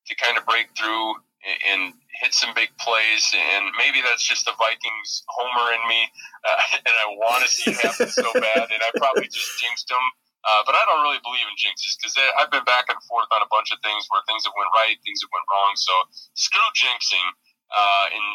to 0.06 0.14
kind 0.14 0.38
of 0.38 0.46
break 0.46 0.70
through 0.78 1.14
and 1.46 1.94
hit 2.22 2.34
some 2.34 2.54
big 2.54 2.70
plays. 2.78 3.34
And 3.34 3.70
maybe 3.78 4.02
that's 4.02 4.22
just 4.22 4.46
the 4.46 4.54
Vikings 4.58 5.22
homer 5.28 5.74
in 5.74 5.82
me, 5.88 6.10
uh, 6.46 6.78
and 6.86 6.94
I 6.94 7.06
want 7.14 7.44
to 7.44 7.50
see 7.50 7.70
it 7.70 7.78
happen 7.78 8.08
so 8.08 8.26
bad. 8.34 8.66
And 8.70 8.80
I 8.82 8.90
probably 8.96 9.28
just 9.30 9.50
jinxed 9.62 9.88
them. 9.88 10.02
Uh, 10.46 10.62
but 10.62 10.78
I 10.78 10.82
don't 10.86 11.02
really 11.02 11.18
believe 11.26 11.42
in 11.50 11.58
jinxes 11.58 11.98
because 11.98 12.14
I've 12.38 12.54
been 12.54 12.62
back 12.62 12.86
and 12.86 12.98
forth 13.10 13.26
on 13.34 13.42
a 13.42 13.50
bunch 13.50 13.74
of 13.74 13.82
things 13.82 14.06
where 14.14 14.22
things 14.30 14.46
have 14.46 14.54
went 14.54 14.70
right, 14.78 14.94
things 15.02 15.18
have 15.26 15.32
went 15.34 15.46
wrong. 15.50 15.74
So 15.74 15.94
screw 16.38 16.70
jinxing. 16.78 17.26
Uh, 17.66 18.14
and 18.14 18.26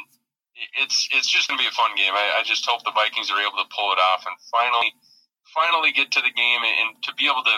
it's 0.84 1.08
it's 1.16 1.30
just 1.30 1.48
gonna 1.48 1.62
be 1.62 1.68
a 1.68 1.74
fun 1.74 1.96
game. 1.96 2.12
I, 2.12 2.40
I 2.40 2.42
just 2.44 2.68
hope 2.68 2.84
the 2.84 2.92
Vikings 2.92 3.32
are 3.32 3.40
able 3.40 3.58
to 3.64 3.68
pull 3.72 3.96
it 3.96 4.00
off 4.00 4.28
and 4.28 4.36
finally 4.52 4.92
finally 5.56 5.92
get 5.92 6.12
to 6.12 6.22
the 6.22 6.32
game 6.32 6.62
and 6.64 6.96
to 7.04 7.12
be 7.16 7.28
able 7.28 7.44
to 7.44 7.56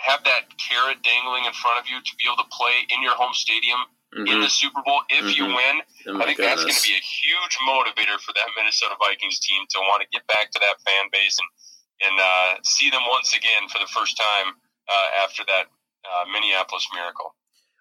have 0.00 0.24
that 0.24 0.48
carrot 0.56 1.00
dangling 1.04 1.44
in 1.44 1.52
front 1.52 1.76
of 1.76 1.84
you 1.84 2.00
to 2.00 2.12
be 2.16 2.24
able 2.24 2.40
to 2.40 2.48
play 2.48 2.88
in 2.88 3.04
your 3.04 3.12
home 3.12 3.36
stadium 3.36 3.80
mm-hmm. 4.16 4.24
in 4.24 4.40
the 4.40 4.48
Super 4.48 4.80
Bowl 4.80 5.04
if 5.12 5.28
mm-hmm. 5.28 5.36
you 5.36 5.44
win. 5.52 5.76
Oh 6.08 6.16
I 6.16 6.32
think 6.32 6.40
goodness. 6.40 6.64
that's 6.64 6.64
going 6.64 6.80
to 6.80 6.88
be 6.88 6.96
a 6.96 7.04
huge 7.04 7.54
motivator 7.68 8.16
for 8.16 8.32
that 8.32 8.48
Minnesota 8.56 8.96
Vikings 8.96 9.36
team 9.44 9.68
to 9.76 9.78
want 9.92 10.00
to 10.00 10.08
get 10.08 10.24
back 10.32 10.48
to 10.56 10.58
that 10.64 10.80
fan 10.80 11.12
base 11.12 11.36
and 11.36 11.48
and 12.02 12.18
uh, 12.20 12.60
see 12.64 12.90
them 12.90 13.02
once 13.08 13.34
again 13.36 13.68
for 13.68 13.78
the 13.78 13.86
first 13.86 14.16
time 14.16 14.54
uh, 14.88 15.24
after 15.24 15.42
that 15.46 15.64
uh, 16.04 16.24
Minneapolis 16.32 16.88
miracle. 16.94 17.34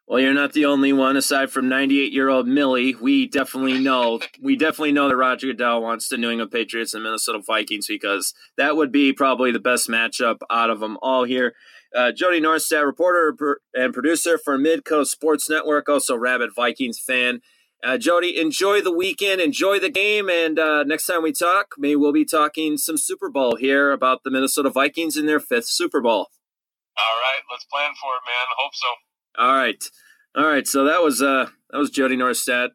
Well, 0.10 0.20
you're 0.20 0.34
not 0.34 0.54
the 0.54 0.66
only 0.66 0.92
one. 0.92 1.18
Aside 1.18 1.52
from 1.52 1.70
98 1.70 2.12
year 2.12 2.30
old 2.30 2.48
Millie, 2.48 2.96
we 2.96 3.28
definitely 3.28 3.80
know 3.80 4.20
we 4.42 4.56
definitely 4.56 4.92
know 4.92 5.08
that 5.08 5.16
Roger 5.16 5.48
Goodell 5.48 5.84
wants 5.84 6.10
the 6.10 6.18
New 6.18 6.32
England 6.32 6.52
Patriots 6.52 6.96
and 6.96 7.04
Minnesota 7.04 7.42
Vikings 7.46 7.86
because 7.88 8.34
that 8.58 8.76
would 8.76 8.92
be 8.92 9.14
probably 9.14 9.52
the 9.52 9.60
best 9.60 9.88
matchup 9.88 10.38
out 10.50 10.72
of 10.72 10.80
them 10.80 10.98
all 11.04 11.26
here. 11.26 11.54
Uh, 11.96 12.12
Jody 12.12 12.42
Norstedt, 12.42 12.86
reporter 12.86 13.62
and 13.74 13.94
producer 13.94 14.38
for 14.38 14.58
Midco 14.58 15.06
Sports 15.06 15.48
Network, 15.48 15.88
also 15.88 16.16
rabid 16.16 16.52
Vikings 16.56 17.00
fan. 17.00 17.42
Uh, 17.82 17.98
Jody, 17.98 18.38
enjoy 18.38 18.82
the 18.82 18.94
weekend, 18.94 19.40
enjoy 19.40 19.80
the 19.80 19.90
game, 19.90 20.30
and 20.30 20.60
uh, 20.60 20.84
next 20.84 21.06
time 21.06 21.24
we 21.24 21.32
talk, 21.32 21.76
maybe 21.78 21.96
we'll 21.96 22.12
be 22.12 22.26
talking 22.26 22.76
some 22.78 22.98
Super 22.98 23.30
Bowl 23.30 23.56
here 23.56 23.92
about 23.92 24.24
the 24.24 24.32
Minnesota 24.32 24.70
Vikings 24.70 25.16
in 25.16 25.28
their 25.28 25.40
fifth 25.40 25.68
Super 25.68 26.02
Bowl. 26.02 26.28
All 26.98 27.18
right, 27.22 27.42
let's 27.50 27.64
plan 27.66 27.92
for 28.00 28.12
it, 28.16 28.24
man. 28.26 28.48
Hope 28.58 28.76
so. 28.76 28.88
All 29.38 29.54
right, 29.54 29.84
all 30.36 30.46
right. 30.46 30.68
So 30.68 30.84
that 30.84 31.02
was 31.02 31.22
uh 31.22 31.48
that 31.70 31.78
was 31.78 31.90
Jody 31.90 32.18
Norstedt. 32.18 32.70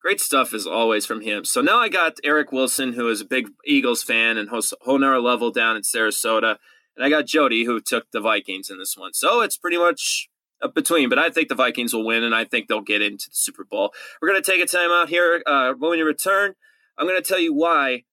Great 0.00 0.20
stuff 0.20 0.54
as 0.54 0.66
always 0.66 1.04
from 1.04 1.20
him. 1.20 1.44
So 1.44 1.60
now 1.60 1.78
I 1.78 1.90
got 1.90 2.18
Eric 2.24 2.50
Wilson, 2.50 2.94
who 2.94 3.08
is 3.08 3.20
a 3.20 3.26
big 3.26 3.48
Eagles 3.66 4.02
fan 4.02 4.38
and 4.38 4.48
hosts 4.48 4.72
Honor 4.86 5.20
Level 5.20 5.50
down 5.50 5.76
in 5.76 5.82
Sarasota. 5.82 6.56
And 6.96 7.04
I 7.04 7.10
got 7.10 7.26
Jody, 7.26 7.64
who 7.64 7.80
took 7.80 8.10
the 8.12 8.20
Vikings 8.20 8.70
in 8.70 8.78
this 8.78 8.94
one. 8.96 9.12
So 9.12 9.42
it's 9.42 9.58
pretty 9.58 9.76
much 9.76 10.28
between, 10.74 11.08
but 11.08 11.18
I 11.18 11.30
think 11.30 11.48
the 11.48 11.54
Vikings 11.54 11.94
will 11.94 12.04
win, 12.04 12.22
and 12.22 12.34
I 12.34 12.44
think 12.44 12.68
they'll 12.68 12.80
get 12.80 13.02
into 13.02 13.28
the 13.28 13.36
Super 13.36 13.64
Bowl. 13.64 13.92
We're 14.20 14.28
going 14.28 14.42
to 14.42 14.50
take 14.50 14.62
a 14.62 14.66
time 14.66 14.90
out 14.90 15.08
here. 15.08 15.42
Uh, 15.46 15.74
when 15.78 15.92
we 15.92 16.02
return, 16.02 16.54
I'm 16.96 17.06
going 17.06 17.20
to 17.20 17.28
tell 17.28 17.40
you 17.40 17.54
why 17.54 18.04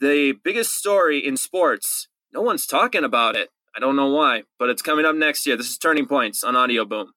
the 0.00 0.32
biggest 0.32 0.72
story 0.72 1.18
in 1.18 1.36
sports, 1.36 2.08
no 2.32 2.40
one's 2.40 2.66
talking 2.66 3.04
about 3.04 3.36
it. 3.36 3.50
I 3.76 3.80
don't 3.80 3.96
know 3.96 4.08
why, 4.08 4.44
but 4.58 4.70
it's 4.70 4.82
coming 4.82 5.04
up 5.04 5.14
next 5.14 5.46
year. 5.46 5.56
This 5.56 5.70
is 5.70 5.78
Turning 5.78 6.06
Points 6.06 6.42
on 6.42 6.56
Audio 6.56 6.84
Boom. 6.84 7.12